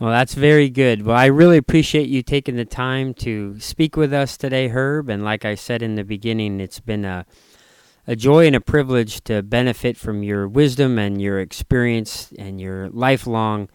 Well, 0.00 0.12
that's 0.12 0.32
very 0.32 0.70
good. 0.70 1.02
Well, 1.02 1.14
I 1.14 1.26
really 1.26 1.58
appreciate 1.58 2.08
you 2.08 2.22
taking 2.22 2.56
the 2.56 2.64
time 2.64 3.12
to 3.16 3.60
speak 3.60 3.98
with 3.98 4.14
us 4.14 4.38
today, 4.38 4.68
Herb. 4.68 5.10
And 5.10 5.22
like 5.22 5.44
I 5.44 5.54
said 5.54 5.82
in 5.82 5.96
the 5.96 6.04
beginning, 6.04 6.58
it's 6.58 6.80
been 6.80 7.04
a, 7.04 7.26
a 8.06 8.16
joy 8.16 8.46
and 8.46 8.56
a 8.56 8.62
privilege 8.62 9.22
to 9.24 9.42
benefit 9.42 9.98
from 9.98 10.22
your 10.22 10.48
wisdom 10.48 10.98
and 10.98 11.20
your 11.20 11.38
experience 11.38 12.32
and 12.38 12.58
your 12.58 12.88
lifelong 12.88 13.68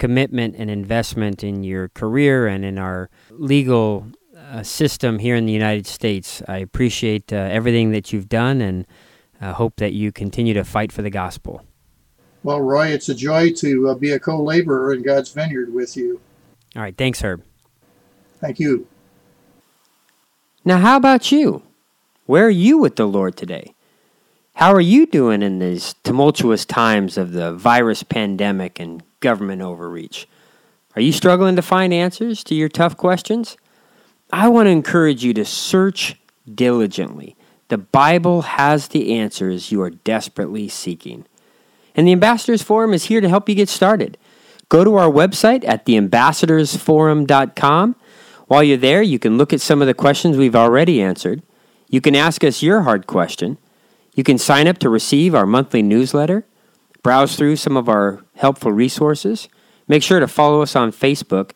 commitment 0.00 0.56
and 0.58 0.68
investment 0.68 1.44
in 1.44 1.62
your 1.62 1.90
career 1.90 2.48
and 2.48 2.64
in 2.64 2.76
our 2.76 3.08
legal 3.30 4.08
uh, 4.36 4.64
system 4.64 5.20
here 5.20 5.36
in 5.36 5.46
the 5.46 5.52
United 5.52 5.86
States. 5.86 6.42
I 6.48 6.58
appreciate 6.58 7.32
uh, 7.32 7.36
everything 7.36 7.92
that 7.92 8.12
you've 8.12 8.28
done 8.28 8.60
and 8.60 8.84
uh, 9.40 9.52
hope 9.52 9.76
that 9.76 9.92
you 9.92 10.10
continue 10.10 10.54
to 10.54 10.64
fight 10.64 10.90
for 10.90 11.02
the 11.02 11.10
gospel. 11.10 11.67
Well, 12.42 12.60
Roy, 12.60 12.88
it's 12.88 13.08
a 13.08 13.14
joy 13.14 13.52
to 13.54 13.90
uh, 13.90 13.94
be 13.94 14.12
a 14.12 14.20
co 14.20 14.42
laborer 14.42 14.92
in 14.92 15.02
God's 15.02 15.32
vineyard 15.32 15.72
with 15.72 15.96
you. 15.96 16.20
All 16.76 16.82
right. 16.82 16.96
Thanks, 16.96 17.20
Herb. 17.20 17.42
Thank 18.40 18.60
you. 18.60 18.86
Now, 20.64 20.78
how 20.78 20.96
about 20.96 21.32
you? 21.32 21.62
Where 22.26 22.46
are 22.46 22.50
you 22.50 22.78
with 22.78 22.96
the 22.96 23.06
Lord 23.06 23.36
today? 23.36 23.74
How 24.54 24.72
are 24.72 24.80
you 24.80 25.06
doing 25.06 25.42
in 25.42 25.60
these 25.60 25.94
tumultuous 26.02 26.64
times 26.64 27.16
of 27.16 27.32
the 27.32 27.52
virus 27.52 28.02
pandemic 28.02 28.78
and 28.78 29.02
government 29.20 29.62
overreach? 29.62 30.28
Are 30.94 31.00
you 31.00 31.12
struggling 31.12 31.56
to 31.56 31.62
find 31.62 31.94
answers 31.94 32.42
to 32.44 32.54
your 32.54 32.68
tough 32.68 32.96
questions? 32.96 33.56
I 34.32 34.48
want 34.48 34.66
to 34.66 34.70
encourage 34.70 35.24
you 35.24 35.32
to 35.34 35.44
search 35.44 36.16
diligently. 36.52 37.36
The 37.68 37.78
Bible 37.78 38.42
has 38.42 38.88
the 38.88 39.14
answers 39.14 39.70
you 39.70 39.80
are 39.82 39.90
desperately 39.90 40.68
seeking. 40.68 41.24
And 41.98 42.06
the 42.06 42.12
Ambassadors 42.12 42.62
Forum 42.62 42.94
is 42.94 43.06
here 43.06 43.20
to 43.20 43.28
help 43.28 43.48
you 43.48 43.56
get 43.56 43.68
started. 43.68 44.16
Go 44.68 44.84
to 44.84 44.94
our 44.94 45.10
website 45.10 45.66
at 45.66 45.84
theambassadorsforum.com. 45.84 47.96
While 48.46 48.62
you're 48.62 48.76
there, 48.76 49.02
you 49.02 49.18
can 49.18 49.36
look 49.36 49.52
at 49.52 49.60
some 49.60 49.80
of 49.80 49.88
the 49.88 49.94
questions 49.94 50.36
we've 50.36 50.54
already 50.54 51.02
answered. 51.02 51.42
You 51.88 52.00
can 52.00 52.14
ask 52.14 52.44
us 52.44 52.62
your 52.62 52.82
hard 52.82 53.08
question 53.08 53.58
you 54.18 54.24
can 54.24 54.36
sign 54.36 54.66
up 54.66 54.78
to 54.78 54.88
receive 54.88 55.32
our 55.32 55.46
monthly 55.46 55.80
newsletter, 55.80 56.44
browse 57.04 57.36
through 57.36 57.54
some 57.54 57.76
of 57.76 57.88
our 57.88 58.24
helpful 58.34 58.72
resources, 58.72 59.48
make 59.86 60.02
sure 60.02 60.18
to 60.18 60.26
follow 60.26 60.60
us 60.60 60.74
on 60.74 60.90
Facebook, 60.90 61.52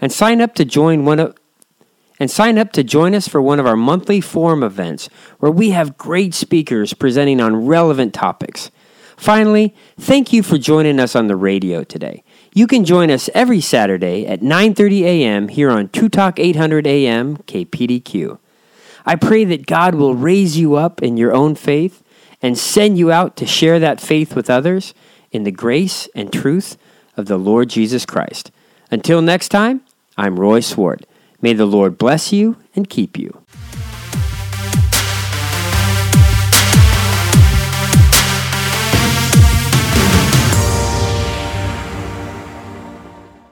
and 0.00 0.10
sign 0.10 0.40
up 0.40 0.54
to 0.54 0.64
join 0.64 1.04
one 1.04 1.20
of 1.20 1.36
and 2.18 2.30
sign 2.30 2.56
up 2.56 2.72
to 2.72 2.82
join 2.82 3.14
us 3.14 3.28
for 3.28 3.42
one 3.42 3.60
of 3.60 3.66
our 3.66 3.76
monthly 3.76 4.22
forum 4.22 4.62
events 4.62 5.10
where 5.40 5.52
we 5.52 5.72
have 5.72 5.98
great 5.98 6.32
speakers 6.32 6.94
presenting 6.94 7.38
on 7.38 7.66
relevant 7.66 8.14
topics. 8.14 8.70
Finally, 9.16 9.74
thank 9.98 10.32
you 10.32 10.42
for 10.42 10.58
joining 10.58 11.00
us 11.00 11.16
on 11.16 11.26
the 11.26 11.36
radio 11.36 11.82
today. 11.82 12.22
You 12.54 12.66
can 12.66 12.84
join 12.84 13.10
us 13.10 13.30
every 13.34 13.60
Saturday 13.60 14.26
at 14.26 14.40
9:30 14.40 15.02
a.m. 15.02 15.48
here 15.48 15.70
on 15.70 15.88
True 15.88 16.08
Talk 16.08 16.38
800 16.38 16.86
AM 16.86 17.38
KPDQ. 17.38 18.38
I 19.04 19.16
pray 19.16 19.44
that 19.44 19.66
God 19.66 19.94
will 19.94 20.14
raise 20.14 20.58
you 20.58 20.74
up 20.74 21.02
in 21.02 21.16
your 21.16 21.32
own 21.32 21.54
faith 21.54 22.02
and 22.42 22.58
send 22.58 22.98
you 22.98 23.10
out 23.10 23.36
to 23.36 23.46
share 23.46 23.78
that 23.78 24.00
faith 24.00 24.34
with 24.34 24.50
others 24.50 24.94
in 25.32 25.44
the 25.44 25.50
grace 25.50 26.08
and 26.14 26.32
truth 26.32 26.76
of 27.16 27.26
the 27.26 27.38
Lord 27.38 27.68
Jesus 27.68 28.04
Christ. 28.04 28.50
Until 28.90 29.22
next 29.22 29.48
time, 29.48 29.80
I'm 30.16 30.38
Roy 30.38 30.60
Swart. 30.60 31.04
May 31.40 31.52
the 31.52 31.66
Lord 31.66 31.98
bless 31.98 32.32
you 32.32 32.56
and 32.74 32.88
keep 32.88 33.18
you. 33.18 33.42